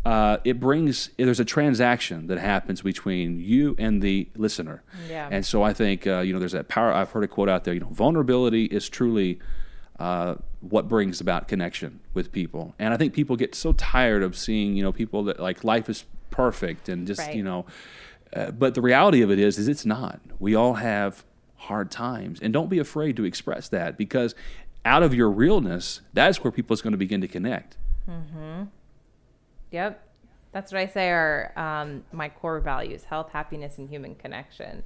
uh, 0.05 0.39
it 0.43 0.59
brings 0.59 1.11
there's 1.17 1.39
a 1.39 1.45
transaction 1.45 2.27
that 2.27 2.39
happens 2.39 2.83
between 2.83 3.39
you 3.39 3.77
and 3.79 4.03
the 4.03 4.29
listener. 4.37 4.83
Yeah. 5.09 5.29
And 5.31 5.47
so 5.47 5.63
I 5.63 5.73
think 5.73 6.07
uh, 6.07 6.21
you 6.21 6.33
know 6.33 6.41
there's 6.41 6.53
that 6.53 6.69
power. 6.69 6.93
I've 6.93 7.11
heard 7.11 7.25
a 7.25 7.29
quote 7.29 7.49
out 7.49 7.65
there. 7.65 7.75
You 7.75 7.81
know, 7.81 7.91
vulnerability 7.91 8.65
is 8.65 8.89
truly 8.89 9.39
uh, 9.99 10.37
what 10.61 10.89
brings 10.89 11.21
about 11.21 11.49
connection 11.49 12.01
with 12.15 12.33
people. 12.33 12.75
And 12.79 12.93
I 12.95 12.97
think 12.97 13.15
people 13.15 13.37
get 13.37 13.55
so 13.55 13.73
tired 13.73 14.23
of 14.23 14.37
seeing 14.37 14.77
you 14.77 14.83
know 14.83 14.93
people 14.93 15.25
that 15.25 15.41
like 15.41 15.65
life 15.65 15.89
is 15.89 16.05
perfect 16.31 16.89
and 16.89 17.07
just 17.07 17.21
right. 17.21 17.35
you 17.35 17.43
know. 17.43 17.67
Uh, 18.35 18.51
but 18.51 18.75
the 18.75 18.81
reality 18.81 19.21
of 19.21 19.31
it 19.31 19.39
is, 19.39 19.59
is 19.59 19.69
it's 19.69 19.85
not. 19.85 20.21
We 20.39 20.55
all 20.55 20.75
have 20.75 21.25
hard 21.57 21.91
times, 21.91 22.41
and 22.41 22.53
don't 22.53 22.71
be 22.71 22.79
afraid 22.79 23.17
to 23.17 23.25
express 23.25 23.69
that 23.69 23.99
because 23.99 24.35
out 24.85 25.03
of 25.03 25.15
your 25.15 25.31
realness, 25.31 26.01
that's 26.13 26.43
where 26.43 26.51
people 26.51 26.75
is 26.75 26.83
going 26.83 26.93
to 26.93 26.99
begin 26.99 27.21
to 27.21 27.29
connect. 27.29 27.77
Mm-hmm. 28.09 28.65
Yep. 29.71 30.09
That's 30.53 30.71
what 30.71 30.81
I 30.81 30.87
say 30.87 31.09
are 31.11 31.53
um, 31.57 32.05
my 32.13 32.29
core 32.29 32.61
values 32.61 33.05
health, 33.05 33.31
happiness, 33.33 33.79
and 33.79 33.89
human 33.89 34.15
connection. 34.15 34.83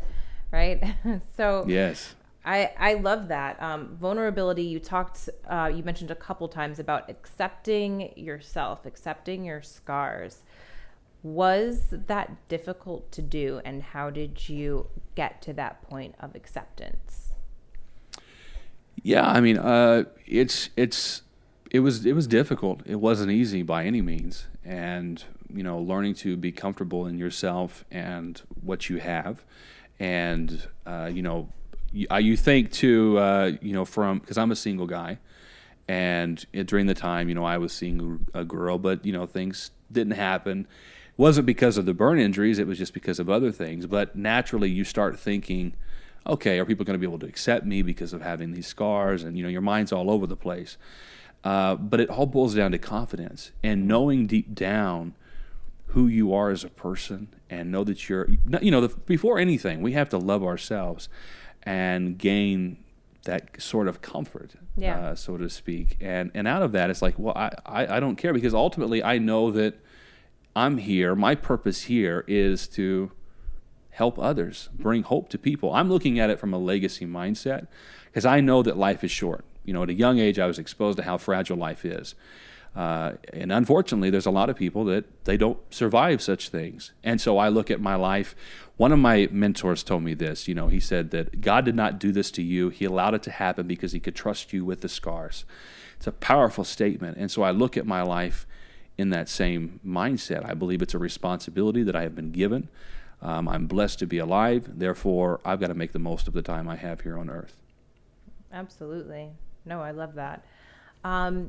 Right. 0.52 0.82
so, 1.36 1.64
yes. 1.66 2.14
I, 2.46 2.72
I 2.78 2.94
love 2.94 3.26
that. 3.28 3.60
Um, 3.60 3.96
vulnerability, 4.00 4.62
you 4.62 4.78
talked, 4.78 5.28
uh, 5.48 5.70
you 5.74 5.82
mentioned 5.82 6.12
a 6.12 6.14
couple 6.14 6.46
times 6.46 6.78
about 6.78 7.10
accepting 7.10 8.12
yourself, 8.16 8.86
accepting 8.86 9.44
your 9.44 9.62
scars. 9.62 10.44
Was 11.24 11.88
that 11.90 12.46
difficult 12.46 13.10
to 13.12 13.22
do, 13.22 13.60
and 13.64 13.82
how 13.82 14.10
did 14.10 14.48
you 14.48 14.86
get 15.16 15.42
to 15.42 15.52
that 15.54 15.82
point 15.82 16.14
of 16.20 16.36
acceptance? 16.36 17.32
Yeah, 19.02 19.28
I 19.28 19.40
mean, 19.40 19.58
uh, 19.58 20.04
it's 20.24 20.70
it's 20.76 21.22
it 21.72 21.80
was 21.80 22.06
it 22.06 22.12
was 22.12 22.28
difficult. 22.28 22.82
It 22.86 22.96
wasn't 22.96 23.32
easy 23.32 23.62
by 23.62 23.84
any 23.84 24.02
means, 24.02 24.46
and 24.64 25.24
you 25.52 25.64
know, 25.64 25.80
learning 25.80 26.14
to 26.14 26.36
be 26.36 26.52
comfortable 26.52 27.06
in 27.06 27.18
yourself 27.18 27.84
and 27.90 28.40
what 28.62 28.88
you 28.88 28.98
have, 28.98 29.44
and 29.98 30.68
uh, 30.86 31.10
you 31.12 31.22
know, 31.22 31.48
you, 31.92 32.06
you 32.18 32.36
think 32.36 32.72
too, 32.72 33.18
uh, 33.18 33.52
you 33.60 33.72
know, 33.72 33.84
from 33.84 34.18
because 34.18 34.38
I'm 34.38 34.50
a 34.50 34.56
single 34.56 34.86
guy, 34.86 35.18
And 35.88 36.44
it, 36.52 36.66
during 36.66 36.86
the 36.86 36.94
time, 36.94 37.28
you 37.28 37.34
know, 37.34 37.44
I 37.44 37.58
was 37.58 37.72
seeing 37.72 38.26
a 38.34 38.44
girl, 38.44 38.78
but 38.78 39.04
you 39.04 39.12
know, 39.12 39.26
things 39.26 39.70
didn't 39.90 40.14
happen. 40.14 40.60
It 40.60 41.18
wasn't 41.18 41.46
because 41.46 41.78
of 41.78 41.86
the 41.86 41.94
burn 41.94 42.18
injuries; 42.18 42.58
it 42.58 42.66
was 42.66 42.78
just 42.78 42.94
because 42.94 43.18
of 43.18 43.30
other 43.30 43.52
things. 43.52 43.86
But 43.86 44.16
naturally, 44.16 44.70
you 44.70 44.84
start 44.84 45.18
thinking, 45.18 45.74
okay, 46.26 46.58
are 46.58 46.64
people 46.64 46.84
going 46.84 46.98
to 46.98 46.98
be 46.98 47.06
able 47.06 47.20
to 47.20 47.26
accept 47.26 47.64
me 47.64 47.82
because 47.82 48.12
of 48.12 48.22
having 48.22 48.52
these 48.52 48.66
scars? 48.66 49.22
And 49.24 49.36
you 49.36 49.42
know, 49.42 49.48
your 49.48 49.62
mind's 49.62 49.92
all 49.92 50.10
over 50.10 50.26
the 50.26 50.36
place. 50.36 50.76
Uh, 51.44 51.76
but 51.76 52.00
it 52.00 52.10
all 52.10 52.26
boils 52.26 52.56
down 52.56 52.72
to 52.72 52.78
confidence 52.78 53.52
and 53.62 53.86
knowing 53.86 54.26
deep 54.26 54.52
down 54.52 55.14
who 55.88 56.08
you 56.08 56.34
are 56.34 56.50
as 56.50 56.64
a 56.64 56.68
person 56.68 57.28
and 57.48 57.70
know 57.70 57.84
that 57.84 58.08
you're 58.08 58.28
you 58.60 58.70
know 58.70 58.80
the, 58.80 58.88
before 59.06 59.38
anything 59.38 59.80
we 59.80 59.92
have 59.92 60.08
to 60.08 60.18
love 60.18 60.42
ourselves 60.42 61.08
and 61.66 62.16
gain 62.16 62.78
that 63.24 63.60
sort 63.60 63.88
of 63.88 64.00
comfort 64.00 64.52
Yeah. 64.76 64.98
uh, 65.00 65.14
so 65.16 65.36
to 65.36 65.50
speak. 65.50 65.96
And 66.00 66.30
and 66.32 66.46
out 66.46 66.62
of 66.62 66.72
that 66.72 66.90
it's 66.90 67.02
like 67.02 67.18
well 67.18 67.34
I, 67.36 67.50
I 67.66 67.96
i 67.96 68.00
don't 68.00 68.16
care 68.16 68.32
because 68.32 68.54
ultimately 68.54 69.02
i 69.02 69.18
know 69.18 69.50
that 69.50 69.74
i'm 70.54 70.78
here. 70.78 71.14
My 71.16 71.34
purpose 71.34 71.82
here 71.84 72.24
is 72.28 72.68
to 72.68 73.10
help 73.90 74.18
others 74.18 74.68
bring 74.78 75.02
hope 75.02 75.28
to 75.30 75.38
people. 75.38 75.72
I'm 75.74 75.88
looking 75.88 76.20
at 76.20 76.30
it 76.30 76.38
from 76.38 76.52
a 76.54 76.58
legacy 76.58 77.04
mindset 77.06 77.66
because 78.06 78.24
i 78.24 78.40
know 78.40 78.62
that 78.62 78.76
life 78.76 79.02
is 79.02 79.10
short. 79.10 79.44
You 79.64 79.72
know 79.74 79.82
at 79.82 79.90
a 79.90 79.94
young 79.94 80.18
age 80.20 80.38
i 80.38 80.46
was 80.46 80.58
exposed 80.60 80.96
to 80.98 81.02
how 81.04 81.18
fragile 81.18 81.56
life 81.56 81.84
is 81.84 82.14
uh, 82.76 83.12
and 83.32 83.50
unfortunately, 83.50 84.10
there's 84.10 84.26
a 84.26 84.30
lot 84.30 84.50
of 84.50 84.56
people 84.56 84.84
that 84.84 85.24
they 85.24 85.38
don't 85.38 85.58
survive 85.72 86.20
such 86.20 86.50
things. 86.50 86.92
And 87.02 87.18
so 87.18 87.38
I 87.38 87.48
look 87.48 87.70
at 87.70 87.80
my 87.80 87.94
life. 87.94 88.36
One 88.76 88.92
of 88.92 88.98
my 88.98 89.28
mentors 89.32 89.82
told 89.82 90.02
me 90.02 90.12
this. 90.12 90.46
You 90.46 90.54
know, 90.54 90.68
he 90.68 90.78
said 90.78 91.10
that 91.12 91.40
God 91.40 91.64
did 91.64 91.74
not 91.74 91.98
do 91.98 92.12
this 92.12 92.30
to 92.32 92.42
you. 92.42 92.68
He 92.68 92.84
allowed 92.84 93.14
it 93.14 93.22
to 93.22 93.30
happen 93.30 93.66
because 93.66 93.92
He 93.92 94.00
could 94.00 94.14
trust 94.14 94.52
you 94.52 94.62
with 94.62 94.82
the 94.82 94.90
scars. 94.90 95.46
It's 95.96 96.06
a 96.06 96.12
powerful 96.12 96.64
statement. 96.64 97.16
And 97.16 97.30
so 97.30 97.42
I 97.42 97.50
look 97.50 97.78
at 97.78 97.86
my 97.86 98.02
life 98.02 98.46
in 98.98 99.08
that 99.08 99.30
same 99.30 99.80
mindset. 99.84 100.46
I 100.46 100.52
believe 100.52 100.82
it's 100.82 100.94
a 100.94 100.98
responsibility 100.98 101.82
that 101.82 101.96
I 101.96 102.02
have 102.02 102.14
been 102.14 102.30
given. 102.30 102.68
Um, 103.22 103.48
I'm 103.48 103.66
blessed 103.66 104.00
to 104.00 104.06
be 104.06 104.18
alive. 104.18 104.78
Therefore, 104.78 105.40
I've 105.46 105.60
got 105.60 105.68
to 105.68 105.74
make 105.74 105.92
the 105.92 105.98
most 105.98 106.28
of 106.28 106.34
the 106.34 106.42
time 106.42 106.68
I 106.68 106.76
have 106.76 107.00
here 107.00 107.16
on 107.16 107.30
earth. 107.30 107.56
Absolutely. 108.52 109.30
No, 109.64 109.80
I 109.80 109.92
love 109.92 110.14
that. 110.16 110.44
Um, 111.02 111.48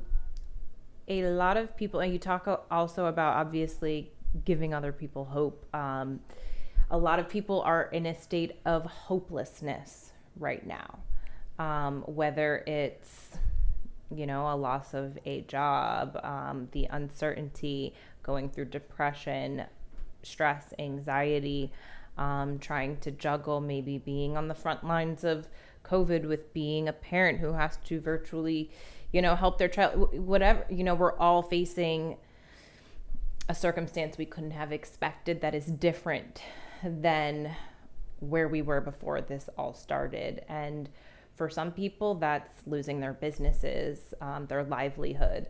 a 1.08 1.24
lot 1.24 1.58
of 1.58 1.76
people, 1.78 2.00
and 2.00 2.12
you 2.12 2.20
talk 2.20 2.66
also 2.70 3.06
about 3.06 3.36
obviously 3.38 4.12
giving 4.46 4.74
other 4.74 4.92
people 4.92 5.26
hope. 5.26 5.66
Um, 5.74 6.20
a 6.90 6.98
lot 6.98 7.20
of 7.20 7.30
people 7.30 7.62
are 7.62 7.84
in 7.84 8.06
a 8.06 8.16
state 8.16 8.60
of 8.66 8.86
hopelessness 8.86 10.12
right 10.38 10.66
now, 10.66 11.00
um, 11.60 12.04
whether 12.04 12.64
it's 12.68 13.38
you 14.10 14.26
know 14.26 14.52
a 14.52 14.56
loss 14.56 14.94
of 14.94 15.18
a 15.26 15.42
job, 15.42 16.20
um, 16.24 16.68
the 16.72 16.88
uncertainty, 16.92 17.94
going 18.24 18.50
through 18.50 18.66
depression, 18.66 19.64
stress, 20.24 20.74
anxiety, 20.80 21.72
um, 22.18 22.60
trying 22.60 22.98
to 22.98 23.12
juggle 23.12 23.62
maybe 23.62 23.98
being 23.98 24.38
on 24.38 24.48
the 24.48 24.56
front 24.56 24.84
lines 24.86 25.24
of 25.24 25.48
COVID 25.84 26.28
with 26.28 26.54
being 26.54 26.88
a 26.88 26.94
parent 26.94 27.40
who 27.40 27.54
has 27.54 27.78
to 27.86 28.00
virtually, 28.00 28.70
you 29.18 29.24
know, 29.24 29.36
help 29.36 29.58
their 29.58 29.68
child, 29.68 30.16
whatever, 30.16 30.64
you 30.70 30.84
know, 30.84 30.94
we're 30.94 31.18
all 31.18 31.42
facing 31.42 32.18
a 33.50 33.56
circumstance 33.56 34.16
we 34.16 34.28
couldn't 34.28 34.52
have 34.52 34.72
expected 34.72 35.42
that 35.42 35.56
is 35.56 35.66
different 35.66 36.44
than 36.84 37.52
where 38.20 38.48
we 38.48 38.62
were 38.62 38.80
before 38.80 39.20
this 39.22 39.50
all 39.58 39.74
started. 39.74 40.46
And 40.48 40.88
for 41.36 41.50
some 41.50 41.72
people, 41.72 42.14
that's 42.14 42.62
losing 42.68 43.00
their 43.00 43.14
businesses, 43.14 44.14
um, 44.22 44.46
their 44.46 44.64
livelihood. 44.64 45.48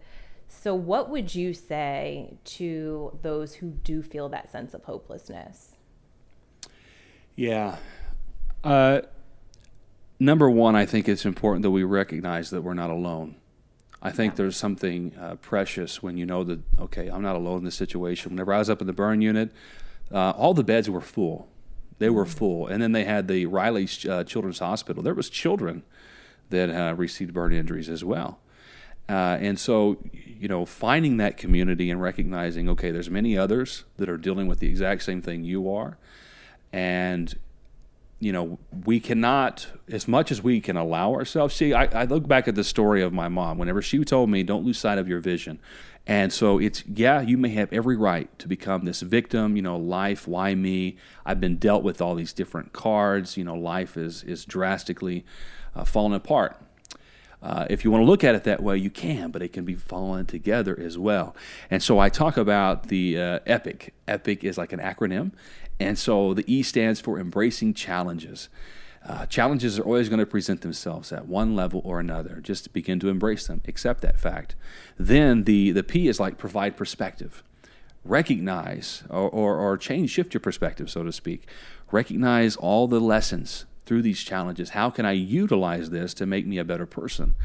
So, 0.47 0.73
what 0.73 1.09
would 1.09 1.35
you 1.35 1.53
say 1.53 2.37
to 2.45 3.19
those 3.21 3.55
who 3.55 3.71
do 3.71 4.01
feel 4.01 4.29
that 4.29 4.49
sense 4.49 4.75
of 4.75 4.85
hopelessness? 4.85 5.75
Yeah. 7.35 7.75
Uh, 8.63 9.01
number 10.21 10.49
one, 10.49 10.77
I 10.77 10.85
think 10.85 11.09
it's 11.09 11.25
important 11.25 11.63
that 11.63 11.71
we 11.71 11.83
recognize 11.83 12.49
that 12.51 12.61
we're 12.61 12.73
not 12.73 12.89
alone. 12.89 13.35
I 14.07 14.11
think 14.11 14.33
Yeah. 14.33 14.37
there's 14.37 14.57
something 14.57 15.13
uh, 15.19 15.35
precious 15.35 16.01
when 16.03 16.17
you 16.17 16.25
know 16.25 16.43
that, 16.43 16.59
okay, 16.79 17.07
I'm 17.07 17.21
not 17.21 17.35
alone 17.35 17.59
in 17.59 17.65
this 17.65 17.75
situation. 17.75 18.31
Whenever 18.31 18.53
I 18.53 18.59
was 18.59 18.69
up 18.69 18.81
in 18.81 18.87
the 18.87 18.93
burn 18.93 19.21
unit, 19.21 19.51
uh, 20.11 20.31
all 20.31 20.53
the 20.53 20.63
beds 20.63 20.89
were 20.89 21.01
full. 21.01 21.47
They 21.99 22.09
were 22.09 22.25
full. 22.25 22.67
And 22.67 22.81
then 22.81 22.91
they 22.91 23.03
had 23.03 23.27
the 23.27 23.45
Riley 23.45 23.87
uh, 24.09 24.23
Children's 24.23 24.59
Hospital. 24.59 25.03
There 25.03 25.13
was 25.13 25.29
children 25.29 25.83
that 26.49 26.69
uh, 26.69 26.93
received 26.95 27.33
burn 27.33 27.53
injuries 27.53 27.89
as 27.89 28.03
well. 28.03 28.39
Uh, 29.09 29.37
and 29.39 29.57
so, 29.59 29.97
you 30.13 30.47
know, 30.47 30.65
finding 30.65 31.17
that 31.17 31.37
community 31.37 31.89
and 31.89 32.01
recognizing, 32.01 32.67
okay, 32.69 32.91
there's 32.91 33.09
many 33.09 33.37
others 33.37 33.83
that 33.97 34.09
are 34.09 34.17
dealing 34.17 34.47
with 34.47 34.59
the 34.59 34.67
exact 34.67 35.03
same 35.03 35.21
thing 35.21 35.43
you 35.43 35.69
are. 35.71 35.97
And, 36.73 37.37
you 38.19 38.31
know, 38.31 38.57
we 38.85 38.99
cannot, 38.99 39.67
as 39.89 40.07
much 40.07 40.31
as 40.31 40.41
we 40.41 40.59
can 40.59 40.75
allow 40.75 41.13
ourselves. 41.13 41.55
See, 41.55 41.73
I, 41.73 41.85
I 41.85 42.03
look 42.05 42.27
back 42.27 42.47
at 42.47 42.55
the 42.55 42.63
story 42.63 43.01
of 43.01 43.13
my 43.13 43.27
mom. 43.27 43.57
Whenever 43.57 43.81
she 43.81 44.03
told 44.03 44.29
me, 44.29 44.43
don't 44.43 44.65
lose 44.65 44.79
sight 44.79 44.97
of 44.97 45.07
your 45.07 45.19
vision. 45.19 45.59
And 46.07 46.31
so 46.31 46.57
it's, 46.57 46.83
yeah, 46.87 47.21
you 47.21 47.37
may 47.37 47.49
have 47.49 47.71
every 47.71 47.97
right 47.97 48.27
to 48.39 48.47
become 48.47 48.85
this 48.85 49.01
victim, 49.01 49.55
you 49.55 49.61
know, 49.61 49.77
life, 49.77 50.27
why 50.27 50.55
me? 50.55 50.97
I've 51.25 51.41
been 51.41 51.57
dealt 51.57 51.83
with 51.83 52.01
all 52.01 52.15
these 52.15 52.33
different 52.33 52.71
cards, 52.71 53.37
you 53.37 53.43
know, 53.43 53.55
life 53.55 53.97
is, 53.97 54.23
is 54.23 54.45
drastically 54.45 55.25
uh, 55.75 55.83
falling 55.83 56.13
apart. 56.13 56.59
Uh, 57.41 57.67
if 57.69 57.85
you 57.85 57.91
want 57.91 58.01
to 58.01 58.05
look 58.05 58.23
at 58.23 58.33
it 58.35 58.43
that 58.45 58.63
way, 58.63 58.77
you 58.77 58.89
can, 58.89 59.29
but 59.29 59.41
it 59.41 59.53
can 59.53 59.63
be 59.63 59.75
fallen 59.75 60.25
together 60.25 60.77
as 60.79 60.97
well. 60.97 61.35
And 61.69 61.83
so 61.83 61.99
I 61.99 62.09
talk 62.09 62.35
about 62.35 62.87
the 62.87 63.19
uh, 63.19 63.39
EPIC. 63.45 63.93
EPIC 64.07 64.43
is 64.43 64.57
like 64.57 64.73
an 64.73 64.79
acronym. 64.79 65.31
And 65.79 65.97
so 65.97 66.33
the 66.33 66.43
E 66.51 66.63
stands 66.63 66.99
for 66.99 67.19
embracing 67.19 67.75
challenges. 67.75 68.49
Uh, 69.07 69.25
challenges 69.27 69.77
are 69.77 69.83
always 69.83 70.09
going 70.09 70.19
to 70.19 70.25
present 70.25 70.61
themselves 70.61 71.13
at 71.13 71.27
one 71.27 71.55
level 71.55 71.81
or 71.85 71.99
another. 71.99 72.39
Just 72.41 72.73
begin 72.73 72.99
to 72.99 73.09
embrace 73.09 73.47
them, 73.47 73.61
accept 73.67 74.01
that 74.01 74.19
fact. 74.19 74.55
Then 74.97 75.43
the, 75.43 75.71
the 75.71 75.83
P 75.83 76.07
is 76.07 76.19
like 76.19 76.37
provide 76.37 76.75
perspective 76.75 77.43
recognize 78.07 79.03
or, 79.09 79.29
or, 79.29 79.57
or 79.57 79.77
change, 79.77 80.09
shift 80.09 80.33
your 80.33 80.41
perspective, 80.41 80.89
so 80.89 81.03
to 81.03 81.11
speak. 81.11 81.47
Recognize 81.91 82.55
all 82.55 82.87
the 82.87 82.99
lessons 82.99 83.65
through 83.87 84.03
these 84.03 84.21
challenges. 84.21 84.71
How 84.71 84.89
can 84.89 85.05
I 85.05 85.13
utilize 85.13 85.89
this 85.89 86.13
to 86.15 86.25
make 86.25 86.45
me 86.45 86.57
a 86.57 86.63
better 86.63 86.85
person? 86.85 87.35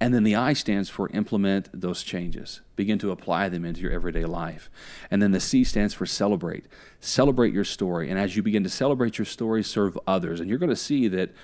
And 0.00 0.14
then 0.14 0.22
the 0.22 0.36
I 0.36 0.52
stands 0.52 0.88
for 0.88 1.10
implement 1.10 1.68
those 1.78 2.02
changes. 2.02 2.60
Begin 2.76 2.98
to 3.00 3.10
apply 3.10 3.48
them 3.48 3.64
into 3.64 3.80
your 3.80 3.90
everyday 3.90 4.24
life. 4.24 4.70
And 5.10 5.20
then 5.20 5.32
the 5.32 5.40
C 5.40 5.64
stands 5.64 5.92
for 5.92 6.06
celebrate. 6.06 6.66
Celebrate 7.00 7.52
your 7.52 7.64
story. 7.64 8.08
And 8.08 8.18
as 8.18 8.36
you 8.36 8.42
begin 8.42 8.62
to 8.62 8.70
celebrate 8.70 9.18
your 9.18 9.24
story, 9.24 9.64
serve 9.64 9.98
others. 10.06 10.38
And 10.38 10.48
you're 10.48 10.60
going 10.60 10.70
to 10.70 10.76
see 10.76 11.08
that 11.08 11.34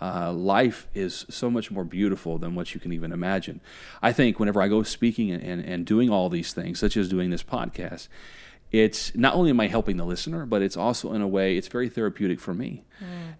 uh, 0.00 0.32
life 0.32 0.86
is 0.94 1.26
so 1.28 1.50
much 1.50 1.70
more 1.70 1.84
beautiful 1.84 2.38
than 2.38 2.54
what 2.54 2.74
you 2.74 2.80
can 2.80 2.92
even 2.92 3.12
imagine. 3.12 3.60
I 4.00 4.12
think 4.12 4.38
whenever 4.38 4.62
I 4.62 4.68
go 4.68 4.82
speaking 4.82 5.30
and, 5.30 5.42
and, 5.42 5.64
and 5.64 5.86
doing 5.86 6.10
all 6.10 6.28
these 6.28 6.52
things, 6.52 6.78
such 6.78 6.96
as 6.96 7.08
doing 7.08 7.30
this 7.30 7.42
podcast, 7.42 8.08
it's 8.74 9.14
not 9.14 9.36
only 9.36 9.50
am 9.50 9.60
I 9.60 9.68
helping 9.68 9.98
the 9.98 10.04
listener, 10.04 10.46
but 10.46 10.60
it's 10.60 10.76
also 10.76 11.12
in 11.12 11.22
a 11.22 11.28
way 11.28 11.56
it's 11.56 11.68
very 11.68 11.88
therapeutic 11.88 12.40
for 12.40 12.52
me. 12.52 12.82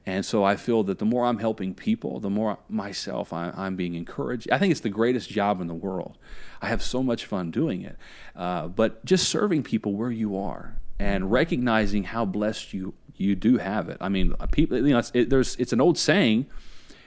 And 0.06 0.24
so 0.24 0.44
I 0.44 0.54
feel 0.54 0.84
that 0.84 1.00
the 1.00 1.04
more 1.04 1.24
I'm 1.26 1.38
helping 1.38 1.74
people, 1.74 2.20
the 2.20 2.30
more 2.30 2.58
myself 2.68 3.32
I, 3.32 3.52
I'm 3.56 3.74
being 3.74 3.94
encouraged. 3.96 4.48
I 4.52 4.58
think 4.58 4.70
it's 4.70 4.82
the 4.82 4.90
greatest 4.90 5.28
job 5.28 5.60
in 5.60 5.66
the 5.66 5.74
world. 5.74 6.18
I 6.62 6.68
have 6.68 6.82
so 6.82 7.02
much 7.02 7.24
fun 7.24 7.50
doing 7.50 7.82
it. 7.82 7.96
Uh, 8.36 8.68
but 8.68 9.04
just 9.04 9.28
serving 9.28 9.64
people 9.64 9.94
where 9.94 10.12
you 10.12 10.38
are 10.38 10.76
and 11.00 11.32
recognizing 11.32 12.04
how 12.04 12.24
blessed 12.24 12.72
you 12.72 12.94
you 13.16 13.34
do 13.34 13.58
have 13.58 13.88
it. 13.88 13.96
I 14.00 14.08
mean, 14.08 14.34
uh, 14.38 14.46
people, 14.46 14.76
you 14.76 14.92
know, 14.92 14.98
it's, 14.98 15.10
it, 15.14 15.30
there's 15.30 15.56
it's 15.56 15.72
an 15.72 15.80
old 15.80 15.98
saying. 15.98 16.46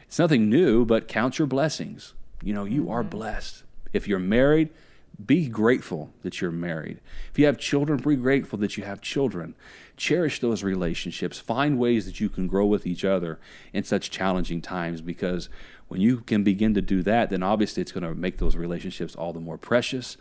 It's 0.08 0.20
nothing 0.20 0.50
new, 0.50 0.84
but 0.84 1.08
count 1.08 1.40
your 1.40 1.48
blessings. 1.48 2.14
You 2.44 2.54
know, 2.54 2.66
you 2.66 2.90
are 2.90 3.04
blessed. 3.04 3.64
If 3.94 4.06
you're 4.06 4.20
married, 4.20 4.70
be 5.24 5.48
grateful 5.48 6.12
that 6.22 6.42
you're 6.42 6.52
married. 6.52 7.00
If 7.32 7.40
you 7.40 7.46
have 7.48 7.58
children, 7.58 7.98
be 8.00 8.16
grateful 8.16 8.60
that 8.60 8.78
you 8.78 8.84
have 8.84 9.02
children. 9.02 9.56
Cherish 9.96 10.40
those 10.40 10.64
relationships. 10.64 11.40
Find 11.40 11.80
ways 11.80 12.06
that 12.06 12.20
you 12.20 12.30
can 12.30 12.48
grow 12.48 12.68
with 12.68 12.86
each 12.86 13.04
other 13.04 13.40
in 13.74 13.84
such 13.84 14.12
challenging 14.12 14.62
times 14.62 15.02
because 15.02 15.50
when 15.88 16.02
you 16.02 16.18
can 16.20 16.44
begin 16.44 16.74
to 16.76 16.82
do 16.82 17.02
that, 17.04 17.30
then 17.30 17.42
obviously 17.42 17.82
it's 17.82 17.92
going 17.92 18.04
to 18.04 18.14
make 18.14 18.38
those 18.38 18.56
relationships 18.56 19.16
all 19.16 19.34
the 19.34 19.40
more 19.40 19.58
precious. 19.58 20.18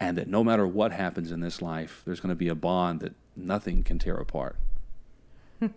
And 0.00 0.18
that 0.18 0.26
no 0.26 0.42
matter 0.42 0.66
what 0.66 0.92
happens 0.92 1.30
in 1.30 1.40
this 1.40 1.62
life, 1.62 2.02
there's 2.04 2.20
going 2.20 2.30
to 2.30 2.36
be 2.36 2.48
a 2.48 2.54
bond 2.54 3.00
that 3.00 3.14
nothing 3.36 3.84
can 3.84 3.98
tear 3.98 4.16
apart. 4.16 4.56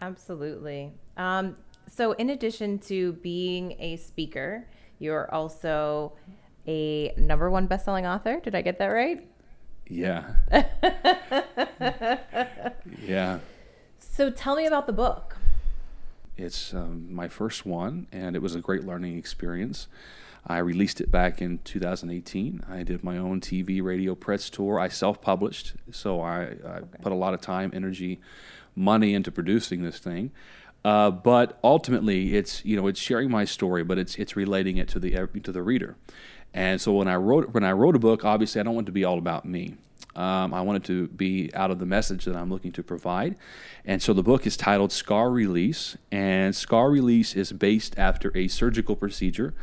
Absolutely. 0.00 0.92
Um, 1.16 1.56
so, 1.86 2.12
in 2.12 2.30
addition 2.30 2.78
to 2.80 3.14
being 3.14 3.76
a 3.78 3.96
speaker, 3.96 4.66
you're 4.98 5.32
also 5.34 6.12
a 6.66 7.14
number 7.16 7.50
one 7.50 7.66
best-selling 7.66 8.06
author. 8.06 8.40
Did 8.40 8.54
I 8.54 8.62
get 8.62 8.78
that 8.78 8.86
right? 8.86 9.26
Yeah. 9.88 10.34
yeah. 13.02 13.38
So, 13.98 14.30
tell 14.30 14.56
me 14.56 14.66
about 14.66 14.86
the 14.86 14.92
book. 14.92 15.36
It's 16.36 16.72
um, 16.72 17.12
my 17.12 17.28
first 17.28 17.66
one, 17.66 18.06
and 18.12 18.34
it 18.34 18.40
was 18.40 18.54
a 18.54 18.60
great 18.60 18.84
learning 18.84 19.18
experience. 19.18 19.88
I 20.46 20.58
released 20.58 21.00
it 21.00 21.10
back 21.10 21.42
in 21.42 21.58
2018. 21.64 22.64
I 22.68 22.82
did 22.82 23.04
my 23.04 23.18
own 23.18 23.40
TV, 23.40 23.82
radio, 23.82 24.14
press 24.14 24.48
tour. 24.48 24.80
I 24.80 24.88
self-published, 24.88 25.74
so 25.90 26.20
I, 26.20 26.38
I 26.38 26.42
okay. 26.42 26.98
put 27.02 27.12
a 27.12 27.16
lot 27.16 27.34
of 27.34 27.40
time, 27.40 27.70
energy, 27.74 28.20
money 28.74 29.12
into 29.12 29.30
producing 29.30 29.82
this 29.82 29.98
thing. 29.98 30.30
Uh, 30.82 31.10
but 31.10 31.58
ultimately, 31.62 32.34
it's 32.36 32.64
you 32.64 32.74
know 32.74 32.86
it's 32.86 33.00
sharing 33.00 33.30
my 33.30 33.44
story, 33.44 33.84
but 33.84 33.98
it's 33.98 34.16
it's 34.16 34.34
relating 34.34 34.78
it 34.78 34.88
to 34.88 34.98
the 34.98 35.10
to 35.42 35.52
the 35.52 35.62
reader. 35.62 35.96
And 36.52 36.80
so 36.80 36.92
when 36.92 37.08
I 37.08 37.16
wrote 37.16 37.52
when 37.54 37.64
I 37.64 37.72
wrote 37.72 37.96
a 37.96 37.98
book, 37.98 38.24
obviously 38.24 38.60
I 38.60 38.64
don't 38.64 38.74
want 38.74 38.86
it 38.86 38.90
to 38.90 38.92
be 38.92 39.04
all 39.04 39.18
about 39.18 39.44
me. 39.44 39.76
Um, 40.16 40.52
I 40.52 40.60
wanted 40.62 40.84
to 40.84 41.08
be 41.08 41.50
out 41.54 41.70
of 41.70 41.78
the 41.78 41.86
message 41.86 42.24
that 42.24 42.34
I'm 42.34 42.50
looking 42.50 42.72
to 42.72 42.82
provide. 42.82 43.36
And 43.84 44.02
so 44.02 44.12
the 44.12 44.22
book 44.22 44.46
is 44.46 44.56
titled 44.56 44.92
Scar 44.92 45.30
Release, 45.30 45.96
and 46.10 46.54
Scar 46.54 46.90
Release 46.90 47.34
is 47.34 47.52
based 47.52 47.96
after 47.96 48.36
a 48.36 48.48
surgical 48.48 48.96
procedure 48.96 49.54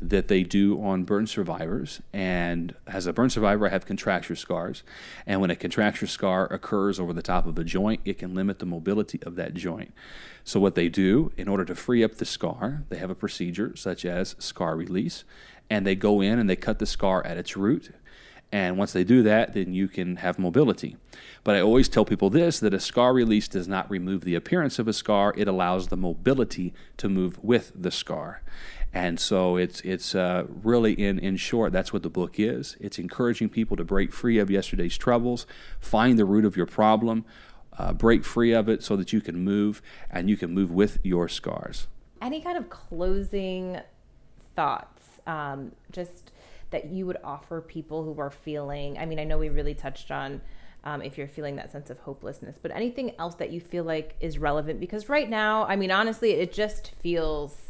that 0.00 0.28
they 0.28 0.44
do 0.44 0.80
on 0.80 1.02
burn 1.04 1.26
survivors. 1.26 2.00
And 2.12 2.74
as 2.86 3.06
a 3.06 3.12
burn 3.12 3.30
survivor, 3.30 3.66
I 3.66 3.70
have 3.70 3.86
contracture 3.86 4.36
scars. 4.36 4.84
And 5.26 5.40
when 5.40 5.50
a 5.50 5.56
contracture 5.56 6.06
scar 6.06 6.46
occurs 6.46 7.00
over 7.00 7.12
the 7.12 7.22
top 7.22 7.46
of 7.46 7.58
a 7.58 7.64
joint, 7.64 8.00
it 8.04 8.18
can 8.18 8.34
limit 8.34 8.60
the 8.60 8.66
mobility 8.66 9.20
of 9.24 9.34
that 9.36 9.54
joint. 9.54 9.92
So, 10.44 10.60
what 10.60 10.76
they 10.76 10.88
do 10.88 11.32
in 11.36 11.48
order 11.48 11.64
to 11.64 11.74
free 11.74 12.04
up 12.04 12.14
the 12.14 12.24
scar, 12.24 12.84
they 12.88 12.96
have 12.96 13.10
a 13.10 13.14
procedure 13.14 13.74
such 13.76 14.04
as 14.04 14.36
scar 14.38 14.76
release. 14.76 15.24
And 15.70 15.86
they 15.86 15.94
go 15.94 16.20
in 16.20 16.38
and 16.38 16.48
they 16.48 16.56
cut 16.56 16.78
the 16.78 16.86
scar 16.86 17.24
at 17.26 17.36
its 17.36 17.56
root. 17.56 17.90
And 18.50 18.78
once 18.78 18.92
they 18.92 19.04
do 19.04 19.22
that, 19.24 19.52
then 19.52 19.74
you 19.74 19.88
can 19.88 20.16
have 20.16 20.38
mobility. 20.38 20.96
But 21.44 21.56
I 21.56 21.60
always 21.60 21.88
tell 21.88 22.04
people 22.04 22.30
this 22.30 22.60
that 22.60 22.72
a 22.72 22.80
scar 22.80 23.12
release 23.12 23.46
does 23.46 23.68
not 23.68 23.90
remove 23.90 24.22
the 24.22 24.34
appearance 24.34 24.78
of 24.78 24.88
a 24.88 24.92
scar, 24.92 25.34
it 25.36 25.48
allows 25.48 25.88
the 25.88 25.96
mobility 25.96 26.72
to 26.96 27.08
move 27.08 27.42
with 27.44 27.72
the 27.74 27.90
scar. 27.90 28.42
And 28.92 29.20
so 29.20 29.56
it's 29.56 29.82
it's 29.82 30.14
uh, 30.14 30.46
really 30.48 30.94
in 30.94 31.18
in 31.18 31.36
short 31.36 31.72
that's 31.72 31.92
what 31.92 32.02
the 32.02 32.08
book 32.08 32.40
is. 32.40 32.76
It's 32.80 32.98
encouraging 32.98 33.50
people 33.50 33.76
to 33.76 33.84
break 33.84 34.12
free 34.12 34.38
of 34.38 34.50
yesterday's 34.50 34.96
troubles, 34.96 35.46
find 35.78 36.18
the 36.18 36.24
root 36.24 36.46
of 36.46 36.56
your 36.56 36.66
problem, 36.66 37.26
uh, 37.78 37.92
break 37.92 38.24
free 38.24 38.52
of 38.52 38.68
it 38.68 38.82
so 38.82 38.96
that 38.96 39.12
you 39.12 39.20
can 39.20 39.44
move 39.44 39.82
and 40.10 40.30
you 40.30 40.36
can 40.38 40.52
move 40.54 40.70
with 40.70 40.98
your 41.02 41.28
scars. 41.28 41.86
Any 42.22 42.40
kind 42.40 42.56
of 42.56 42.70
closing 42.70 43.80
thoughts, 44.56 44.97
um, 45.28 45.70
just 45.92 46.32
that 46.70 46.86
you 46.86 47.06
would 47.06 47.18
offer 47.22 47.60
people 47.60 48.02
who 48.02 48.20
are 48.20 48.30
feeling? 48.30 48.98
I 48.98 49.06
mean, 49.06 49.20
I 49.20 49.24
know 49.24 49.38
we 49.38 49.48
really 49.48 49.74
touched 49.74 50.10
on. 50.10 50.40
Um, 50.84 51.02
if 51.02 51.18
you're 51.18 51.28
feeling 51.28 51.56
that 51.56 51.72
sense 51.72 51.90
of 51.90 51.98
hopelessness, 51.98 52.56
but 52.62 52.70
anything 52.70 53.12
else 53.18 53.34
that 53.34 53.50
you 53.50 53.60
feel 53.60 53.82
like 53.82 54.14
is 54.20 54.38
relevant 54.38 54.78
because 54.78 55.08
right 55.08 55.28
now, 55.28 55.64
I 55.64 55.74
mean, 55.74 55.90
honestly, 55.90 56.30
it 56.30 56.52
just 56.52 56.92
feels 57.02 57.68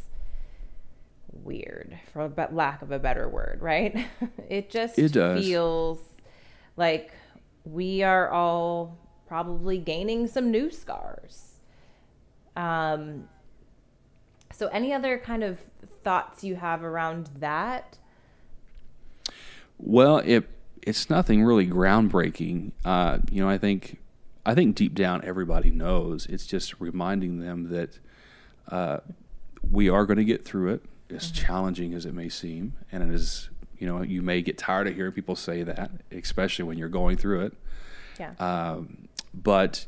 weird 1.33 1.99
for 2.13 2.21
a 2.21 2.49
lack 2.53 2.83
of 2.83 2.93
a 2.93 2.99
better 2.99 3.27
word, 3.27 3.61
right? 3.63 4.07
it 4.49 4.71
just 4.71 4.99
it 4.99 5.43
feels 5.43 5.99
like 6.77 7.13
we 7.65 8.03
are 8.03 8.31
all 8.31 8.99
probably 9.27 9.79
gaining 9.79 10.27
some 10.27 10.51
new 10.51 10.71
scars. 10.71 11.59
Um, 12.57 13.29
so 14.53 14.69
any 14.69 14.93
other 14.93 15.19
kind 15.19 15.43
of 15.43 15.59
thoughts 16.03 16.43
you 16.45 16.57
have 16.57 16.83
around 16.83 17.31
that? 17.39 17.99
Well, 19.79 20.19
it 20.19 20.49
it's 20.83 21.11
nothing 21.11 21.45
really 21.45 21.67
groundbreaking. 21.67 22.73
Uh, 22.85 23.19
you 23.31 23.43
know, 23.43 23.49
I 23.49 23.59
think 23.59 23.99
I 24.47 24.55
think 24.55 24.77
deep 24.77 24.95
down 24.95 25.23
everybody 25.25 25.71
knows. 25.71 26.27
It's 26.27 26.47
just 26.47 26.81
reminding 26.81 27.41
them 27.41 27.71
that 27.71 27.99
uh, 28.71 28.99
we 29.71 29.89
are 29.89 30.07
going 30.07 30.17
to 30.17 30.25
get 30.25 30.45
through 30.45 30.73
it 30.73 30.83
as 31.11 31.25
mm-hmm. 31.25 31.47
challenging 31.47 31.95
as 31.95 32.07
it 32.07 32.15
may 32.15 32.29
seem, 32.29 32.75
and 32.91 33.03
it 33.03 33.15
is, 33.15 33.51
you 33.79 33.87
know, 33.87 34.03
you 34.03 34.23
may 34.23 34.43
get 34.43 34.59
tired 34.59 34.87
of 34.89 34.95
hearing 34.95 35.13
people 35.13 35.37
say 35.37 35.63
that, 35.63 35.91
especially 36.11 36.65
when 36.65 36.79
you're 36.79 36.89
going 36.89 37.17
through 37.17 37.43
it. 37.43 37.53
Yeah. 38.19 38.33
Um, 38.39 39.09
but 39.35 39.87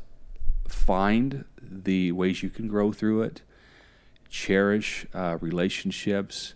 find 0.67 1.45
the 1.59 2.11
ways 2.11 2.43
you 2.43 2.49
can 2.49 2.67
grow 2.67 2.91
through 2.91 3.23
it, 3.23 3.41
cherish 4.31 5.05
uh, 5.13 5.37
relationships, 5.41 6.55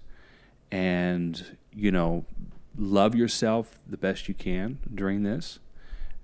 and 0.72 1.58
you 1.72 1.92
know, 1.92 2.26
love 2.76 3.14
yourself 3.14 3.78
the 3.88 3.98
best 3.98 4.28
you 4.28 4.34
can 4.34 4.80
during 4.94 5.22
this, 5.22 5.60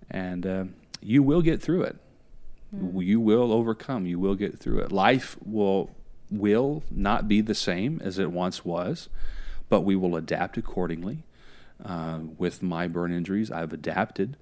and 0.10 0.48
uh, 0.48 0.64
you 1.02 1.22
will 1.22 1.44
get 1.44 1.62
through 1.62 1.84
it. 1.84 1.98
Mm. 2.76 3.06
You 3.06 3.20
will 3.20 3.52
overcome. 3.52 4.08
You 4.08 4.18
will 4.18 4.36
get 4.36 4.58
through 4.58 4.80
it. 4.80 4.92
Life 4.92 5.38
will 5.46 5.92
will 6.32 6.82
not 6.90 7.28
be 7.28 7.42
the 7.42 7.54
same 7.54 8.02
as 8.04 8.18
it 8.18 8.32
once 8.32 8.64
was, 8.64 9.10
but 9.68 9.82
we 9.82 9.96
will 9.96 10.16
adapt 10.16 10.58
accordingly. 10.58 11.24
Uh, 11.84 12.20
with 12.38 12.64
my 12.64 12.88
burn 12.88 13.12
injuries, 13.12 13.52
I've 13.52 13.74
adapted. 13.74 14.38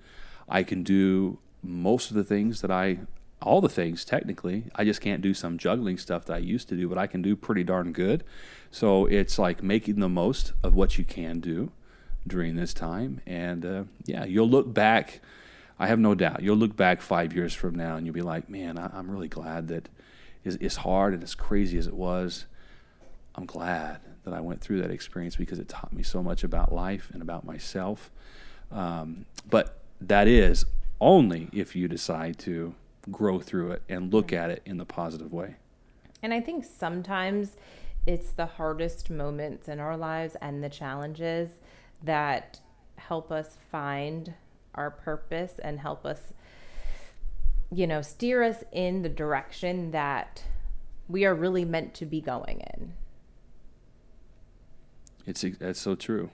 I 0.48 0.62
can 0.63 0.84
do 0.84 1.39
most 1.63 2.12
of 2.12 2.17
the 2.17 2.24
things 2.24 2.62
that 2.62 2.69
I, 2.69 3.00
all 3.41 3.62
the 3.62 3.69
things 3.69 4.04
technically. 4.04 4.65
I 4.75 4.84
just 4.84 5.02
can't 5.02 5.21
do 5.21 5.34
some 5.34 5.58
juggling 5.58 5.97
stuff 5.97 6.25
that 6.25 6.34
I 6.34 6.39
used 6.39 6.69
to 6.69 6.75
do, 6.75 6.89
but 6.89 6.97
I 6.97 7.08
can 7.08 7.21
do 7.21 7.36
pretty 7.36 7.63
darn 7.63 7.93
good. 7.93 8.23
So 8.71 9.06
it's 9.06 9.39
like 9.39 9.63
making 9.63 9.99
the 9.99 10.10
most 10.10 10.54
of 10.63 10.75
what 10.75 10.97
you 10.97 11.06
can 11.06 11.39
do 11.39 11.71
during 12.28 12.56
this 12.56 12.73
time. 12.73 13.21
And 13.25 13.65
uh, 13.65 13.84
yeah, 14.06 14.25
you'll 14.25 14.49
look 14.49 14.73
back. 14.73 15.21
I 15.80 15.88
have 15.88 15.99
no 15.99 16.15
doubt. 16.15 16.43
You'll 16.43 16.58
look 16.58 16.75
back 16.75 17.02
five 17.02 17.34
years 17.34 17.54
from 17.54 17.75
now 17.75 17.95
and 17.95 18.06
you'll 18.06 18.13
be 18.13 18.21
like, 18.21 18.49
man, 18.49 18.78
I, 18.78 18.89
I'm 18.93 19.10
really 19.10 19.30
glad 19.30 19.69
that 19.69 19.89
as 20.45 20.78
hard 20.78 21.13
and 21.13 21.23
as 21.23 21.36
crazy 21.36 21.78
as 21.78 21.88
it 21.88 21.93
was, 21.93 22.45
I'm 23.36 23.45
glad 23.45 23.99
that 24.25 24.34
I 24.34 24.41
went 24.41 24.62
through 24.62 24.82
that 24.82 24.91
experience 24.91 25.36
because 25.36 25.60
it 25.60 25.69
taught 25.69 25.93
me 25.93 26.04
so 26.04 26.21
much 26.21 26.43
about 26.43 26.73
life 26.73 27.10
and 27.13 27.21
about 27.21 27.45
myself. 27.45 28.12
Um, 28.71 29.25
but 29.49 29.80
that 30.02 30.28
is 30.28 30.65
only 30.99 31.49
if 31.54 31.75
you 31.75 31.88
decide 31.88 32.38
to 32.39 32.75
grow 33.12 33.39
through 33.39 33.72
it 33.72 33.84
and 33.89 34.13
look 34.13 34.34
at 34.34 34.50
it 34.50 34.62
in 34.65 34.78
the 34.78 34.86
positive 34.86 35.32
way. 35.32 35.56
And 36.22 36.34
I 36.34 36.41
think 36.41 36.65
sometimes 36.65 37.56
it's 38.06 38.32
the 38.32 38.45
hardest 38.45 39.10
moments 39.10 39.67
in 39.67 39.80
our 39.80 39.98
lives 39.98 40.36
and 40.41 40.63
the 40.63 40.69
challenges 40.69 41.50
that 42.04 42.60
help 42.98 43.32
us 43.32 43.58
find 43.72 44.34
our 44.76 44.91
purpose 44.91 45.60
and 45.63 45.80
help 45.80 46.06
us 46.06 46.34
you 47.72 47.86
know, 47.86 48.02
steer 48.02 48.43
us 48.43 48.63
in 48.72 49.04
the 49.04 49.10
direction 49.10 49.91
that 49.91 50.43
we 51.08 51.26
are 51.26 51.36
really 51.36 51.65
meant 51.65 51.93
to 51.95 52.06
be 52.06 52.22
going 52.22 52.62
in. 52.62 52.93
It's 55.26 55.45
that's 55.60 55.80
so 55.80 55.95
true. 55.95 56.32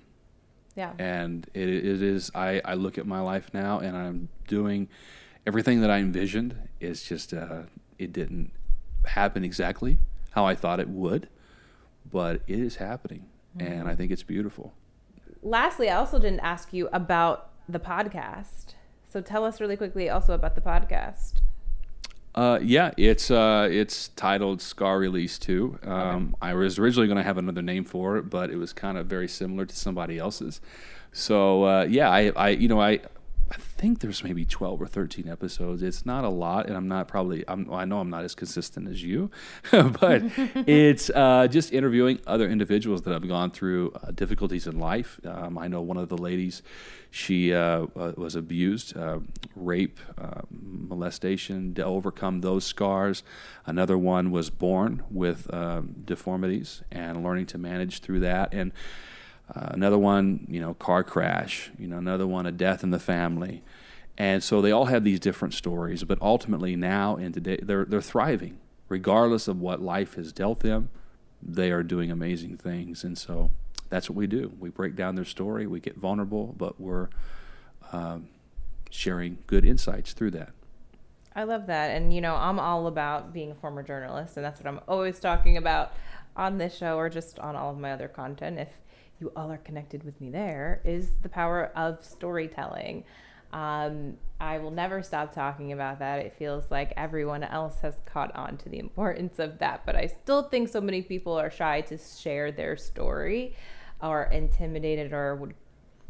Yeah. 0.75 0.93
And 0.99 1.49
it, 1.53 1.69
it 1.69 2.01
is. 2.01 2.31
I, 2.33 2.61
I 2.63 2.75
look 2.75 2.97
at 2.97 3.05
my 3.05 3.19
life 3.19 3.53
now, 3.53 3.79
and 3.79 3.95
I'm 3.95 4.29
doing 4.47 4.89
everything 5.45 5.81
that 5.81 5.89
I 5.89 5.97
envisioned. 5.97 6.55
is 6.79 7.03
just 7.03 7.33
uh, 7.33 7.63
it 7.97 8.11
didn't 8.11 8.51
happen 9.05 9.43
exactly 9.43 9.97
how 10.31 10.45
I 10.45 10.55
thought 10.55 10.79
it 10.79 10.89
would, 10.89 11.29
but 12.11 12.41
it 12.47 12.59
is 12.59 12.77
happening, 12.77 13.25
mm-hmm. 13.57 13.71
and 13.71 13.89
I 13.89 13.95
think 13.95 14.11
it's 14.11 14.23
beautiful. 14.23 14.73
Lastly, 15.41 15.89
I 15.89 15.95
also 15.95 16.19
didn't 16.19 16.41
ask 16.41 16.73
you 16.73 16.89
about 16.91 17.49
the 17.69 17.79
podcast. 17.79 18.73
So 19.09 19.21
tell 19.21 19.45
us 19.45 19.61
really 19.61 19.77
quickly 19.77 20.09
also 20.09 20.33
about 20.33 20.55
the 20.55 20.61
podcast. 20.61 21.35
Uh, 22.33 22.59
yeah, 22.61 22.91
it's 22.97 23.31
uh, 23.31 23.67
it's 23.71 24.09
titled 24.09 24.61
Scar 24.61 24.99
Release 24.99 25.39
Two. 25.39 25.79
Um, 25.83 26.35
okay. 26.41 26.51
I 26.51 26.53
was 26.53 26.77
originally 26.77 27.07
going 27.07 27.17
to 27.17 27.23
have 27.23 27.37
another 27.37 27.61
name 27.61 27.85
for 27.85 28.17
it, 28.17 28.29
but 28.29 28.49
it 28.49 28.57
was 28.57 28.73
kind 28.73 28.97
of 28.97 29.05
very 29.05 29.29
similar 29.29 29.65
to 29.65 29.75
somebody 29.75 30.17
else's. 30.17 30.59
So 31.13 31.63
uh, 31.63 31.85
yeah, 31.89 32.09
I, 32.09 32.31
I 32.35 32.49
you 32.49 32.67
know 32.67 32.81
I 32.81 32.99
I 33.51 33.57
think 33.57 33.99
there's 33.99 34.23
maybe 34.23 34.43
12 34.43 34.81
or 34.81 34.87
13 34.87 35.29
episodes. 35.29 35.83
It's 35.83 36.05
not 36.05 36.23
a 36.23 36.29
lot, 36.29 36.65
and 36.65 36.75
I'm 36.75 36.87
not 36.87 37.07
probably, 37.07 37.43
I'm, 37.47 37.71
I 37.71 37.85
know 37.85 37.99
I'm 37.99 38.09
not 38.09 38.23
as 38.23 38.33
consistent 38.33 38.89
as 38.89 39.03
you, 39.03 39.29
but 39.71 40.23
it's 40.65 41.11
uh, 41.11 41.47
just 41.47 41.71
interviewing 41.71 42.19
other 42.25 42.49
individuals 42.49 43.03
that 43.03 43.13
have 43.13 43.27
gone 43.27 43.51
through 43.51 43.91
uh, 43.91 44.11
difficulties 44.11 44.65
in 44.65 44.79
life. 44.79 45.19
Um, 45.25 45.59
I 45.59 45.67
know 45.67 45.81
one 45.81 45.97
of 45.97 46.09
the 46.09 46.17
ladies, 46.17 46.63
she 47.11 47.53
uh, 47.53 47.85
was 47.95 48.35
abused, 48.35 48.97
uh, 48.97 49.19
rape, 49.55 49.99
uh, 50.17 50.41
molestation, 50.49 51.75
to 51.75 51.85
overcome 51.85 52.41
those 52.41 52.65
scars. 52.65 53.21
Another 53.67 53.97
one 53.97 54.31
was 54.31 54.49
born 54.49 55.03
with 55.11 55.53
um, 55.53 55.95
deformities 56.03 56.81
and 56.91 57.23
learning 57.23 57.45
to 57.47 57.59
manage 57.59 57.99
through 57.99 58.21
that. 58.21 58.53
And 58.53 58.71
uh, 59.53 59.69
another 59.71 59.97
one, 59.97 60.47
you 60.49 60.59
know, 60.59 60.73
car 60.75 61.03
crash. 61.03 61.71
You 61.77 61.87
know, 61.87 61.97
another 61.97 62.25
one, 62.25 62.45
a 62.45 62.51
death 62.51 62.83
in 62.83 62.91
the 62.91 62.99
family. 62.99 63.63
And 64.17 64.43
so 64.43 64.61
they 64.61 64.71
all 64.71 64.85
have 64.85 65.03
these 65.03 65.19
different 65.19 65.53
stories, 65.53 66.03
but 66.03 66.21
ultimately 66.21 66.75
now 66.75 67.17
and 67.17 67.33
today 67.33 67.59
they're 67.61 67.83
they're 67.83 68.01
thriving, 68.01 68.57
regardless 68.87 69.47
of 69.47 69.59
what 69.59 69.81
life 69.81 70.13
has 70.15 70.31
dealt 70.31 70.61
them. 70.61 70.89
They 71.43 71.69
are 71.71 71.83
doing 71.83 72.09
amazing 72.09 72.57
things, 72.57 73.03
and 73.03 73.17
so 73.17 73.51
that's 73.89 74.09
what 74.09 74.15
we 74.15 74.25
do. 74.25 74.53
We 74.59 74.69
break 74.69 74.95
down 74.95 75.15
their 75.15 75.25
story, 75.25 75.67
we 75.67 75.79
get 75.79 75.97
vulnerable, 75.97 76.55
but 76.57 76.79
we're 76.79 77.09
um, 77.91 78.29
sharing 78.89 79.37
good 79.47 79.65
insights 79.65 80.13
through 80.13 80.31
that. 80.31 80.51
I 81.35 81.43
love 81.43 81.67
that. 81.67 81.91
And, 81.91 82.13
you 82.13 82.21
know, 82.21 82.35
I'm 82.35 82.59
all 82.59 82.87
about 82.87 83.33
being 83.33 83.51
a 83.51 83.55
former 83.55 83.83
journalist, 83.83 84.37
and 84.37 84.45
that's 84.45 84.59
what 84.59 84.67
I'm 84.67 84.79
always 84.87 85.19
talking 85.19 85.57
about 85.57 85.93
on 86.35 86.57
this 86.57 86.77
show 86.77 86.97
or 86.97 87.09
just 87.09 87.39
on 87.39 87.55
all 87.55 87.71
of 87.71 87.77
my 87.77 87.91
other 87.91 88.07
content. 88.07 88.57
If 88.57 88.69
you 89.19 89.31
all 89.35 89.51
are 89.51 89.57
connected 89.57 90.03
with 90.03 90.19
me 90.19 90.29
there, 90.29 90.81
is 90.83 91.11
the 91.21 91.29
power 91.29 91.71
of 91.75 92.03
storytelling. 92.03 93.03
Um, 93.53 94.17
I 94.39 94.57
will 94.57 94.71
never 94.71 95.01
stop 95.01 95.33
talking 95.33 95.71
about 95.71 95.99
that. 95.99 96.19
It 96.19 96.33
feels 96.37 96.69
like 96.69 96.91
everyone 96.97 97.43
else 97.43 97.79
has 97.81 98.01
caught 98.05 98.35
on 98.35 98.57
to 98.57 98.69
the 98.69 98.79
importance 98.79 99.39
of 99.39 99.59
that, 99.59 99.85
but 99.85 99.95
I 99.95 100.07
still 100.07 100.43
think 100.43 100.67
so 100.67 100.81
many 100.81 101.01
people 101.01 101.33
are 101.33 101.49
shy 101.49 101.81
to 101.81 101.97
share 101.97 102.51
their 102.51 102.75
story 102.75 103.55
or 104.01 104.23
intimidated 104.23 105.13
or 105.13 105.35
would, 105.35 105.53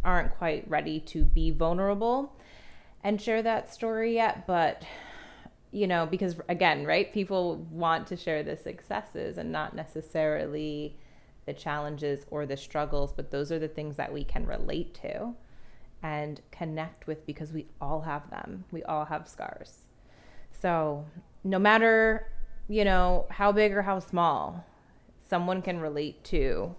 aren't 0.03 0.35
quite 0.37 0.67
ready 0.67 0.99
to 0.99 1.23
be 1.23 1.51
vulnerable 1.51 2.33
and 3.03 3.21
share 3.21 3.43
that 3.43 3.71
story 3.71 4.15
yet. 4.15 4.47
But, 4.47 4.83
you 5.71 5.85
know, 5.85 6.07
because 6.07 6.37
again, 6.49 6.85
right, 6.85 7.13
people 7.13 7.57
want 7.69 8.07
to 8.07 8.17
share 8.17 8.41
the 8.41 8.57
successes 8.57 9.37
and 9.37 9.51
not 9.51 9.75
necessarily 9.75 10.97
the 11.45 11.53
challenges 11.53 12.25
or 12.31 12.45
the 12.45 12.57
struggles, 12.57 13.13
but 13.13 13.31
those 13.31 13.51
are 13.51 13.59
the 13.59 13.67
things 13.67 13.95
that 13.97 14.11
we 14.11 14.23
can 14.23 14.45
relate 14.45 14.93
to 14.95 15.33
and 16.01 16.41
connect 16.51 17.07
with 17.07 17.25
because 17.25 17.51
we 17.51 17.67
all 17.81 18.01
have 18.01 18.29
them. 18.29 18.63
We 18.71 18.83
all 18.83 19.05
have 19.05 19.27
scars. 19.27 19.85
So, 20.51 21.05
no 21.43 21.59
matter, 21.59 22.31
you 22.67 22.85
know, 22.85 23.25
how 23.29 23.51
big 23.51 23.73
or 23.73 23.81
how 23.81 23.99
small, 23.99 24.65
someone 25.27 25.61
can 25.61 25.79
relate 25.79 26.23
to 26.25 26.75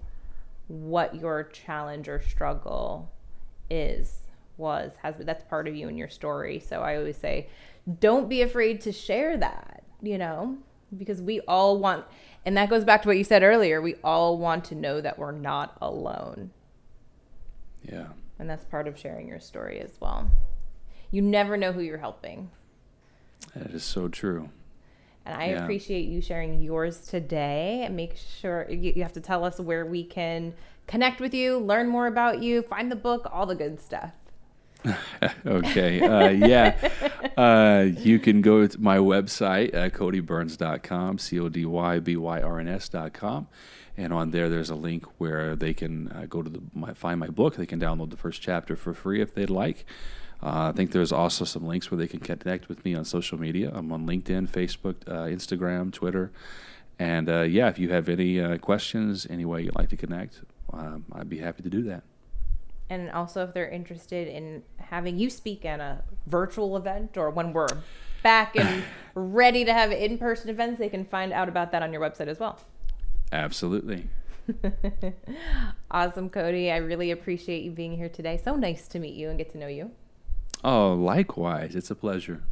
what 0.69 1.15
your 1.15 1.45
challenge 1.45 2.09
or 2.09 2.21
struggle 2.21 3.11
is, 3.71 4.21
was, 4.57 4.93
has 5.03 5.17
that's 5.19 5.45
part 5.45 5.69
of 5.69 5.77
you 5.77 5.89
and 5.89 5.99
your 5.99 6.09
story. 6.09 6.59
So, 6.61 6.83
I 6.83 6.97
always 6.97 7.17
say, 7.17 7.49
don't 8.01 8.29
be 8.29 8.43
afraid 8.43 8.81
to 8.83 8.93
share 8.93 9.37
that, 9.37 9.83
you 10.03 10.19
know, 10.19 10.57
because 10.97 11.21
we 11.21 11.41
all 11.41 11.79
want, 11.79 12.05
and 12.47 12.57
that 12.57 12.71
goes 12.71 12.85
back 12.85 13.03
to 13.03 13.09
what 13.09 13.19
you 13.19 13.25
said 13.25 13.43
earlier, 13.43 13.83
we 13.83 13.97
all 14.05 14.39
want 14.39 14.65
to 14.67 14.77
know 14.77 15.01
that 15.01 15.19
we're 15.19 15.33
not 15.33 15.77
alone. 15.83 16.53
Yeah. 17.83 18.07
And 18.39 18.49
that's 18.49 18.65
part 18.65 18.87
of 18.87 18.97
sharing 18.97 19.27
your 19.27 19.41
story 19.41 19.81
as 19.81 19.97
well. 20.01 20.31
You 21.11 21.23
never 21.23 21.57
know 21.57 21.73
who 21.73 21.81
you're 21.81 21.99
helping. 21.99 22.51
That 23.57 23.73
is 23.73 23.83
so 23.83 24.07
true. 24.07 24.51
And 25.25 25.37
I 25.37 25.49
yeah. 25.49 25.65
appreciate 25.65 26.07
you 26.07 26.21
sharing 26.21 26.63
yours 26.63 27.01
today. 27.01 27.83
And 27.85 27.97
make 27.97 28.17
sure 28.17 28.71
you 28.71 29.03
have 29.03 29.15
to 29.15 29.21
tell 29.21 29.45
us 29.45 29.59
where 29.59 29.85
we 29.85 30.05
can 30.05 30.55
connect 30.87 31.21
with 31.21 31.35
you, 31.35 31.59
learn 31.59 31.89
more 31.89 32.07
about 32.07 32.45
you, 32.45 32.63
find 32.63 32.93
the 32.93 32.97
book, 32.97 33.29
all 33.33 33.47
the 33.47 33.57
good 33.57 33.81
stuff. 33.81 34.13
okay. 35.47 36.01
Uh, 36.01 36.29
yeah. 36.29 36.91
Uh, 37.37 37.87
you 37.99 38.19
can 38.19 38.41
go 38.41 38.67
to 38.67 38.81
my 38.81 38.99
website, 38.99 39.75
uh, 39.75 39.89
codybyrns.com, 39.91 41.19
C 41.19 41.41
O 41.41 41.49
D 41.49 41.65
Y 41.65 41.99
B 42.01 42.17
Y 42.17 42.41
R 42.41 42.61
N 42.61 42.69
S.com 42.69 43.49
and 43.97 44.13
on 44.13 44.31
there 44.31 44.49
there's 44.49 44.71
a 44.71 44.75
link 44.75 45.05
where 45.19 45.57
they 45.57 45.73
can 45.73 46.09
uh, 46.13 46.27
go 46.29 46.43
to 46.43 46.51
the, 46.51 46.61
my, 46.75 46.93
find 46.93 47.19
my 47.19 47.29
book. 47.29 47.57
They 47.57 47.67
can 47.67 47.81
download 47.81 48.11
the 48.11 48.17
first 48.17 48.43
chapter 48.43 48.77
for 48.77 48.93
free 48.93 49.21
if 49.21 49.35
they'd 49.35 49.51
like. 49.51 49.87
Uh, 50.43 50.69
I 50.69 50.73
think 50.73 50.93
there's 50.93 51.13
also 51.13 51.45
some 51.45 51.67
links 51.67 51.91
where 51.91 51.97
they 51.97 52.07
can 52.07 52.21
connect 52.21 52.69
with 52.69 52.85
me 52.85 52.95
on 52.95 53.05
social 53.07 53.39
media. 53.41 53.73
I'm 53.75 53.91
on 53.91 54.07
LinkedIn, 54.07 54.49
Facebook, 54.51 54.97
uh, 55.09 55.25
Instagram, 55.25 55.93
Twitter, 55.93 56.31
and 56.99 57.29
uh, 57.29 57.43
yeah, 57.43 57.69
if 57.69 57.79
you 57.79 57.89
have 57.91 58.09
any 58.09 58.59
questions, 58.59 59.27
any 59.31 59.47
way 59.47 59.63
you'd 59.63 59.77
like 59.77 59.89
to 59.91 59.97
connect, 59.97 60.43
um, 60.73 61.07
I'd 61.13 61.31
be 61.31 61.39
happy 61.39 61.63
to 61.63 61.71
do 61.71 61.83
that. 61.85 62.03
And 62.89 63.11
also, 63.11 63.45
if 63.45 63.53
they're 63.53 63.69
interested 63.69 64.29
in 64.29 64.63
having 64.79 65.19
you 65.19 65.29
speak 65.29 65.65
at 65.65 65.81
a 65.81 66.03
virtual 66.27 66.77
event 66.77 67.17
or 67.17 67.31
when 67.31 67.53
we're 67.53 67.67
back 68.23 68.57
and 68.57 68.85
ready 69.15 69.65
to 69.65 69.73
have 69.73 69.91
in-person 69.91 70.51
events, 70.51 70.79
they 70.79 70.89
can 70.89 71.05
find 71.05 71.33
out 71.33 71.49
about 71.49 71.73
that 71.73 71.83
on 71.83 71.93
your 71.93 72.01
website 72.01 72.29
as 72.29 72.39
well. 72.39 72.61
Absolutely. 73.33 74.09
awesome, 75.91 76.31
Cody. 76.31 76.71
I 76.71 76.77
really 76.77 77.11
appreciate 77.11 77.65
you 77.65 77.73
being 77.73 77.97
here 77.97 78.09
today. 78.09 78.41
So 78.43 78.55
nice 78.55 78.87
to 78.89 78.99
meet 79.01 79.15
you 79.15 79.29
and 79.29 79.39
get 79.39 79.51
to 79.53 79.59
know 79.59 79.67
you. 79.67 79.91
Oh, 80.63 80.95
likewise. 80.95 81.75
It's 81.75 81.91
a 81.91 81.95
pleasure. 81.95 82.43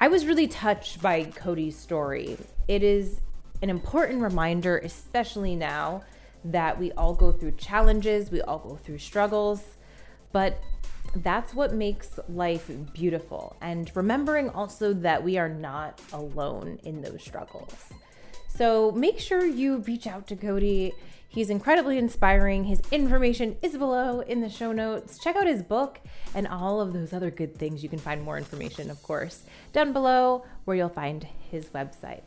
I 0.00 0.08
was 0.08 0.26
really 0.26 0.48
touched 0.48 1.00
by 1.00 1.24
Cody's 1.24 1.78
story. 1.78 2.38
It 2.66 2.82
is 2.82 3.20
an 3.62 3.70
important 3.70 4.22
reminder, 4.22 4.78
especially 4.78 5.54
now 5.54 6.02
that 6.44 6.78
we 6.78 6.92
all 6.92 7.14
go 7.14 7.32
through 7.32 7.52
challenges, 7.52 8.30
we 8.30 8.42
all 8.42 8.58
go 8.58 8.76
through 8.76 8.98
struggles, 8.98 9.62
but 10.32 10.62
that's 11.16 11.54
what 11.54 11.72
makes 11.72 12.18
life 12.28 12.70
beautiful. 12.92 13.56
And 13.60 13.90
remembering 13.94 14.50
also 14.50 14.92
that 14.94 15.22
we 15.22 15.38
are 15.38 15.48
not 15.48 16.00
alone 16.12 16.80
in 16.82 17.02
those 17.02 17.22
struggles. 17.22 17.74
So 18.48 18.92
make 18.92 19.18
sure 19.18 19.44
you 19.44 19.78
reach 19.78 20.06
out 20.06 20.26
to 20.28 20.36
Cody. 20.36 20.92
He's 21.28 21.50
incredibly 21.50 21.98
inspiring. 21.98 22.64
His 22.64 22.80
information 22.92 23.56
is 23.62 23.76
below 23.76 24.20
in 24.20 24.40
the 24.40 24.48
show 24.48 24.70
notes. 24.70 25.18
Check 25.18 25.34
out 25.34 25.46
his 25.46 25.62
book 25.62 26.00
and 26.34 26.46
all 26.46 26.80
of 26.80 26.92
those 26.92 27.12
other 27.12 27.30
good 27.30 27.56
things. 27.56 27.82
You 27.82 27.88
can 27.88 27.98
find 27.98 28.22
more 28.22 28.38
information, 28.38 28.90
of 28.90 29.02
course, 29.02 29.42
down 29.72 29.92
below 29.92 30.44
where 30.64 30.76
you'll 30.76 30.88
find 30.88 31.26
his 31.50 31.66
website. 31.66 32.22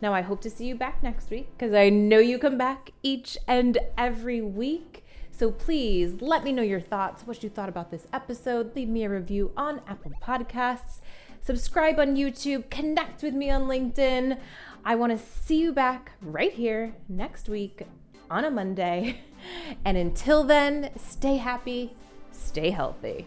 Now, 0.00 0.12
I 0.12 0.20
hope 0.20 0.40
to 0.42 0.50
see 0.50 0.66
you 0.66 0.74
back 0.74 1.02
next 1.02 1.30
week 1.30 1.48
because 1.56 1.74
I 1.74 1.88
know 1.88 2.18
you 2.18 2.38
come 2.38 2.58
back 2.58 2.90
each 3.02 3.38
and 3.48 3.78
every 3.96 4.40
week. 4.40 5.04
So 5.30 5.50
please 5.50 6.20
let 6.20 6.44
me 6.44 6.52
know 6.52 6.62
your 6.62 6.80
thoughts, 6.80 7.26
what 7.26 7.42
you 7.42 7.50
thought 7.50 7.68
about 7.68 7.90
this 7.90 8.06
episode. 8.12 8.74
Leave 8.74 8.88
me 8.88 9.04
a 9.04 9.10
review 9.10 9.52
on 9.56 9.80
Apple 9.86 10.12
Podcasts. 10.22 11.00
Subscribe 11.42 11.98
on 11.98 12.16
YouTube. 12.16 12.70
Connect 12.70 13.22
with 13.22 13.34
me 13.34 13.50
on 13.50 13.62
LinkedIn. 13.64 14.38
I 14.84 14.94
want 14.94 15.12
to 15.12 15.18
see 15.18 15.60
you 15.60 15.72
back 15.72 16.12
right 16.22 16.52
here 16.52 16.94
next 17.08 17.48
week 17.48 17.82
on 18.30 18.44
a 18.44 18.50
Monday. 18.50 19.20
And 19.84 19.96
until 19.96 20.42
then, 20.42 20.90
stay 20.96 21.36
happy, 21.36 21.94
stay 22.32 22.70
healthy. 22.70 23.26